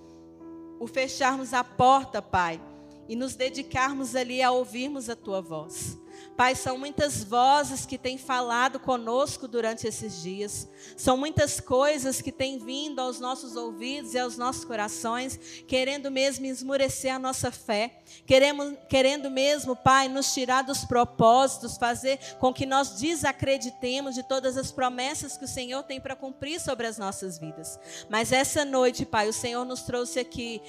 o 0.80 0.88
fecharmos 0.88 1.54
a 1.54 1.64
porta, 1.64 2.22
Pai, 2.22 2.62
e 3.08 3.16
nos 3.16 3.36
dedicarmos 3.36 4.16
ali 4.16 4.42
a 4.42 4.52
ouvirmos 4.52 5.10
a 5.10 5.16
tua 5.16 5.42
voz. 5.42 5.98
Pai, 6.36 6.56
são 6.56 6.78
muitas 6.78 7.24
vozes 7.24 7.86
que 7.86 7.98
têm 7.98 8.18
falado 8.18 8.80
conosco 8.80 9.48
durante 9.48 9.88
esses 9.88 10.22
dias. 10.22 10.68
São 10.98 11.16
muitas 11.16 11.60
coisas 11.60 12.22
que 12.22 12.32
têm 12.32 12.58
vindo 12.58 13.00
aos 13.00 13.20
nossos 13.20 13.56
ouvidos 13.56 14.14
e 14.14 14.20
aos 14.20 14.38
nossos 14.38 14.66
corações, 14.66 15.40
querendo 15.68 16.10
mesmo 16.10 16.46
esmurecer 16.46 17.14
a 17.14 17.20
nossa 17.20 17.52
fé. 17.52 18.00
Queremos, 18.26 18.76
querendo 18.90 19.30
mesmo, 19.30 19.76
Pai, 19.76 20.08
nos 20.08 20.34
tirar 20.34 20.64
dos 20.64 20.84
propósitos, 20.86 21.78
fazer 21.78 22.20
com 22.40 22.52
que 22.52 22.66
nós 22.66 23.00
desacreditemos 23.00 24.16
de 24.16 24.24
todas 24.24 24.58
as 24.58 24.72
promessas 24.72 25.38
que 25.38 25.46
o 25.46 25.48
Senhor 25.48 25.84
tem 25.84 26.02
para 26.02 26.16
cumprir 26.16 26.60
sobre 26.60 26.88
as 26.88 26.98
nossas 26.98 27.38
vidas. 27.38 27.80
Mas 28.10 28.32
essa 28.32 28.66
noite, 28.66 29.06
Pai, 29.06 29.30
o 29.30 29.34
Senhor 29.34 29.66
nos 29.66 29.84
trouxe 29.84 30.20
aqui 30.20 30.62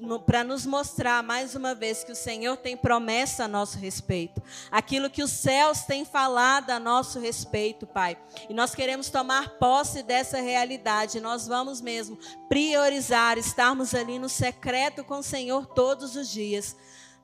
no, 0.00 0.20
para 0.20 0.42
nos 0.42 0.66
mostrar 0.66 1.22
mais 1.22 1.54
uma 1.54 1.74
vez 1.74 2.02
que 2.02 2.12
o 2.12 2.16
Senhor 2.16 2.56
tem 2.56 2.76
promessa 2.76 3.44
a 3.44 3.48
nosso 3.48 3.78
respeito. 3.78 4.42
A 4.70 4.82
aquilo 4.96 5.10
que 5.10 5.22
os 5.22 5.30
céus 5.30 5.82
têm 5.82 6.06
falado 6.06 6.70
a 6.70 6.80
nosso 6.80 7.20
respeito, 7.20 7.86
Pai. 7.86 8.16
E 8.48 8.54
nós 8.54 8.74
queremos 8.74 9.10
tomar 9.10 9.58
posse 9.58 10.02
dessa 10.02 10.40
realidade. 10.40 11.20
Nós 11.20 11.46
vamos 11.46 11.82
mesmo 11.82 12.18
priorizar, 12.48 13.36
estarmos 13.36 13.94
ali 13.94 14.18
no 14.18 14.28
secreto 14.30 15.04
com 15.04 15.18
o 15.18 15.22
Senhor 15.22 15.66
todos 15.66 16.16
os 16.16 16.30
dias 16.30 16.74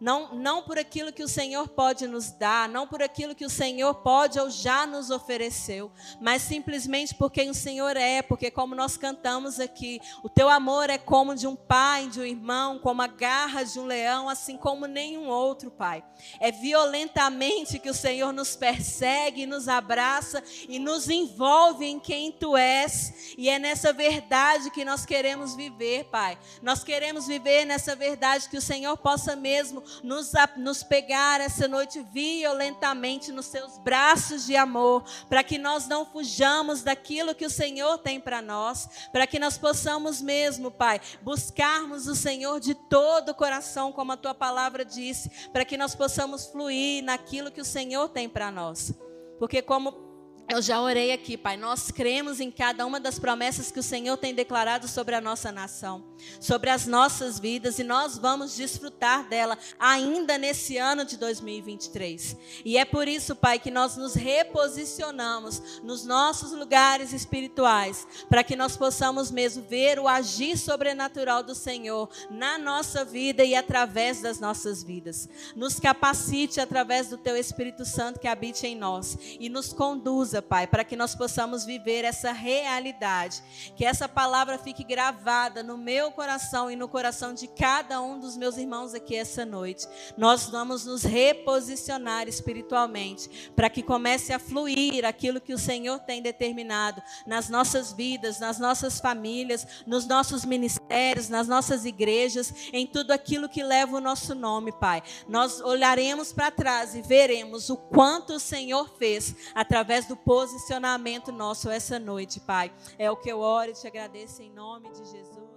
não, 0.03 0.35
não 0.35 0.63
por 0.65 0.81
aquilo 0.81 1.13
que 1.13 1.23
o 1.23 1.29
Senhor 1.29 1.69
pode 1.69 2.09
nos 2.09 2.33
dar, 2.33 2.69
não 2.69 2.89
por 2.89 3.01
aquilo 3.01 3.37
que 3.37 3.45
o 3.45 3.51
Senhor 3.51 3.95
pode 3.95 4.37
ou 4.41 4.51
já 4.51 4.85
nos 4.85 5.11
ofereceu, 5.11 5.93
mas 6.21 6.43
simplesmente 6.43 7.15
por 7.15 7.31
quem 7.31 7.51
o 7.51 7.55
Senhor 7.55 7.97
é, 7.97 8.21
porque 8.21 8.51
como 8.51 8.75
nós 8.75 8.97
cantamos 8.97 9.61
aqui, 9.61 10.01
o 10.25 10.29
teu 10.29 10.49
amor 10.49 10.91
é 10.91 10.99
como 10.99 11.37
de 11.37 11.47
um 11.47 11.55
pai, 11.55 12.09
de 12.09 12.19
um 12.19 12.25
irmão, 12.25 12.81
como 12.81 13.01
a 13.01 13.07
garra 13.07 13.63
de 13.63 13.79
um 13.79 13.87
leão, 13.87 14.29
assim 14.29 14.57
como 14.57 14.87
nenhum 14.87 15.29
outro, 15.29 15.71
Pai. 15.71 16.03
É 16.41 16.51
violentamente 16.51 17.79
que 17.79 17.89
o 17.89 17.95
Senhor 17.95 18.33
nos 18.33 18.57
persegue, 18.57 19.47
nos 19.47 19.69
abraça 19.69 20.43
e 20.69 20.81
nos 20.81 21.09
envolve 21.09 21.87
em 21.87 22.01
quem 22.01 22.33
tu 22.33 22.57
és, 22.57 23.35
e 23.39 23.49
é 23.49 23.57
nessa 23.57 23.93
verdade 23.93 24.69
que 24.71 24.85
nós 24.85 25.07
queremos 25.07 25.55
viver, 25.55 26.07
Pai. 26.07 26.37
Nós 26.61 26.83
queremos 26.83 27.29
viver 27.29 27.65
nessa 27.65 27.95
verdade 27.95 28.49
que 28.49 28.57
o 28.57 28.63
Senhor 28.63 28.97
possa 28.97 29.37
mesmo 29.37 29.92
nos, 30.03 30.33
nos 30.57 30.83
pegar 30.83 31.41
essa 31.41 31.67
noite 31.67 32.05
violentamente 32.13 33.33
nos 33.33 33.47
seus 33.47 33.79
braços 33.79 34.47
de 34.47 34.57
amor, 34.57 35.05
para 35.29 35.43
que 35.43 35.59
nós 35.59 35.87
não 35.89 36.05
fujamos 36.05 36.83
daquilo 36.83 37.35
que 37.35 37.47
o 37.47 37.51
Senhor 37.51 37.99
tem 37.99 38.21
para 38.21 38.41
nós, 38.41 38.89
para 39.13 39.27
que 39.27 39.39
nós 39.39 39.59
possamos 39.59 40.21
mesmo, 40.21 40.71
Pai, 40.71 41.01
buscarmos 41.23 42.07
o 42.07 42.15
Senhor 42.15 42.61
de 42.61 42.75
todo 42.75 43.31
o 43.31 43.35
coração, 43.35 43.93
como 43.93 44.13
a 44.13 44.17
tua 44.17 44.35
palavra 44.35 44.85
disse, 44.85 45.31
para 45.53 45.65
que 45.65 45.77
nós 45.77 45.95
possamos 45.95 46.47
fluir 46.47 47.03
naquilo 47.03 47.51
que 47.51 47.61
o 47.61 47.65
Senhor 47.65 48.09
tem 48.09 48.29
para 48.29 48.51
nós. 48.51 48.93
Porque 49.39 49.61
como 49.61 50.13
eu 50.53 50.61
já 50.61 50.81
orei 50.81 51.13
aqui, 51.13 51.37
Pai. 51.37 51.57
Nós 51.57 51.91
cremos 51.91 52.39
em 52.39 52.51
cada 52.51 52.85
uma 52.85 53.01
das 53.01 53.19
promessas 53.19 53.71
que 53.71 53.79
o 53.79 53.83
Senhor 53.83 54.17
tem 54.19 54.35
declarado 54.35 54.87
sobre 54.87 55.15
a 55.15 55.21
nossa 55.21 55.51
nação, 55.51 56.05
sobre 56.41 56.71
as 56.71 56.87
nossas 56.87 57.39
vidas, 57.39 57.79
e 57.79 57.85
nós 57.85 58.19
vamos 58.19 58.57
desfrutar 58.57 59.29
dela 59.29 59.59
ainda 59.79 60.39
nesse 60.39 60.77
ano 60.77 61.05
de 61.05 61.17
2023. 61.17 62.37
E 62.65 62.77
é 62.77 62.85
por 62.85 63.09
isso, 63.09 63.35
Pai, 63.35 63.59
que 63.59 63.71
nós 63.71 63.97
nos 63.97 64.15
reposicionamos 64.15 65.81
nos 65.83 66.05
nossos 66.05 66.53
lugares 66.53 67.13
espirituais, 67.13 68.07
para 68.29 68.45
que 68.45 68.57
nós 68.57 68.77
possamos 68.77 69.31
mesmo 69.31 69.65
ver 69.69 69.99
o 69.99 70.09
agir 70.09 70.57
sobrenatural 70.57 71.43
do 71.43 71.55
Senhor 71.55 72.09
na 72.31 72.59
nossa 72.59 73.05
vida 73.05 73.45
e 73.45 73.55
através 73.55 74.21
das 74.21 74.39
nossas 74.39 74.83
vidas. 74.83 75.29
Nos 75.57 75.81
capacite 75.81 76.61
através 76.61 77.09
do 77.09 77.19
Teu 77.19 77.37
Espírito 77.37 77.85
Santo 77.85 78.21
que 78.21 78.29
habite 78.29 78.67
em 78.67 78.77
nós 78.77 79.19
e 79.41 79.49
nos 79.49 79.73
conduza 79.73 80.43
Pai, 80.43 80.67
para 80.67 80.85
que 80.85 80.97
nós 80.97 81.15
possamos 81.15 81.65
viver 81.65 82.05
essa 82.05 82.33
realidade. 82.33 83.43
Que 83.77 83.85
essa 83.85 84.09
palavra 84.09 84.59
fique 84.59 84.85
gravada 84.85 85.63
no 85.63 85.77
meu 85.77 86.12
coração 86.13 86.71
e 86.71 86.77
no 86.77 86.89
coração 86.89 87.35
de 87.35 87.49
cada 87.49 88.01
um 88.01 88.19
dos 88.19 88.37
meus 88.37 88.57
irmãos 88.57 88.95
aqui 88.95 89.17
essa 89.17 89.45
noite. 89.45 89.87
Nós 90.17 90.47
vamos 90.49 90.85
nos 90.85 91.03
reposicionar 91.03 92.29
espiritualmente, 92.29 93.51
para 93.57 93.71
que 93.71 93.83
comece 93.83 94.33
a 94.33 94.39
fluir 94.39 95.05
aquilo 95.05 95.41
que 95.41 95.55
o 95.55 95.59
Senhor 95.59 95.99
tem 96.01 96.23
determinado 96.23 97.03
nas 97.27 97.49
nossas 97.49 97.93
vidas, 97.93 98.39
nas 98.39 98.59
nossas 98.59 99.01
famílias, 99.01 99.67
nos 99.87 100.07
nossos 100.07 100.45
ministérios, 100.45 101.29
nas 101.29 101.49
nossas 101.49 101.85
igrejas, 101.85 102.53
em 102.73 102.87
tudo 102.87 103.13
aquilo 103.13 103.49
que 103.49 103.63
leva 103.63 103.97
o 103.97 104.01
nosso 104.01 104.35
nome, 104.35 104.73
Pai. 104.73 105.03
Nós 105.29 105.61
olharemos 105.61 106.33
para 106.33 106.51
trás 106.51 106.95
e 106.95 107.03
veremos 107.03 107.71
o 107.71 107.77
quanto 107.77 108.35
o 108.35 108.41
Senhor 108.41 108.89
fez 108.99 109.35
através 109.55 110.07
do 110.07 110.17
posicionamento 110.17 111.33
nosso 111.33 111.71
essa 111.71 111.99
noite, 111.99 112.41
Pai. 112.41 112.73
É 112.99 113.11
o 113.11 113.17
que 113.17 113.31
eu 113.31 113.41
oro 113.41 113.71
e 113.71 113.75
te 113.75 113.87
agradeço 113.87 114.43
em 114.43 114.51
nome 114.51 114.91
de 114.91 115.05
Jesus. 115.05 115.52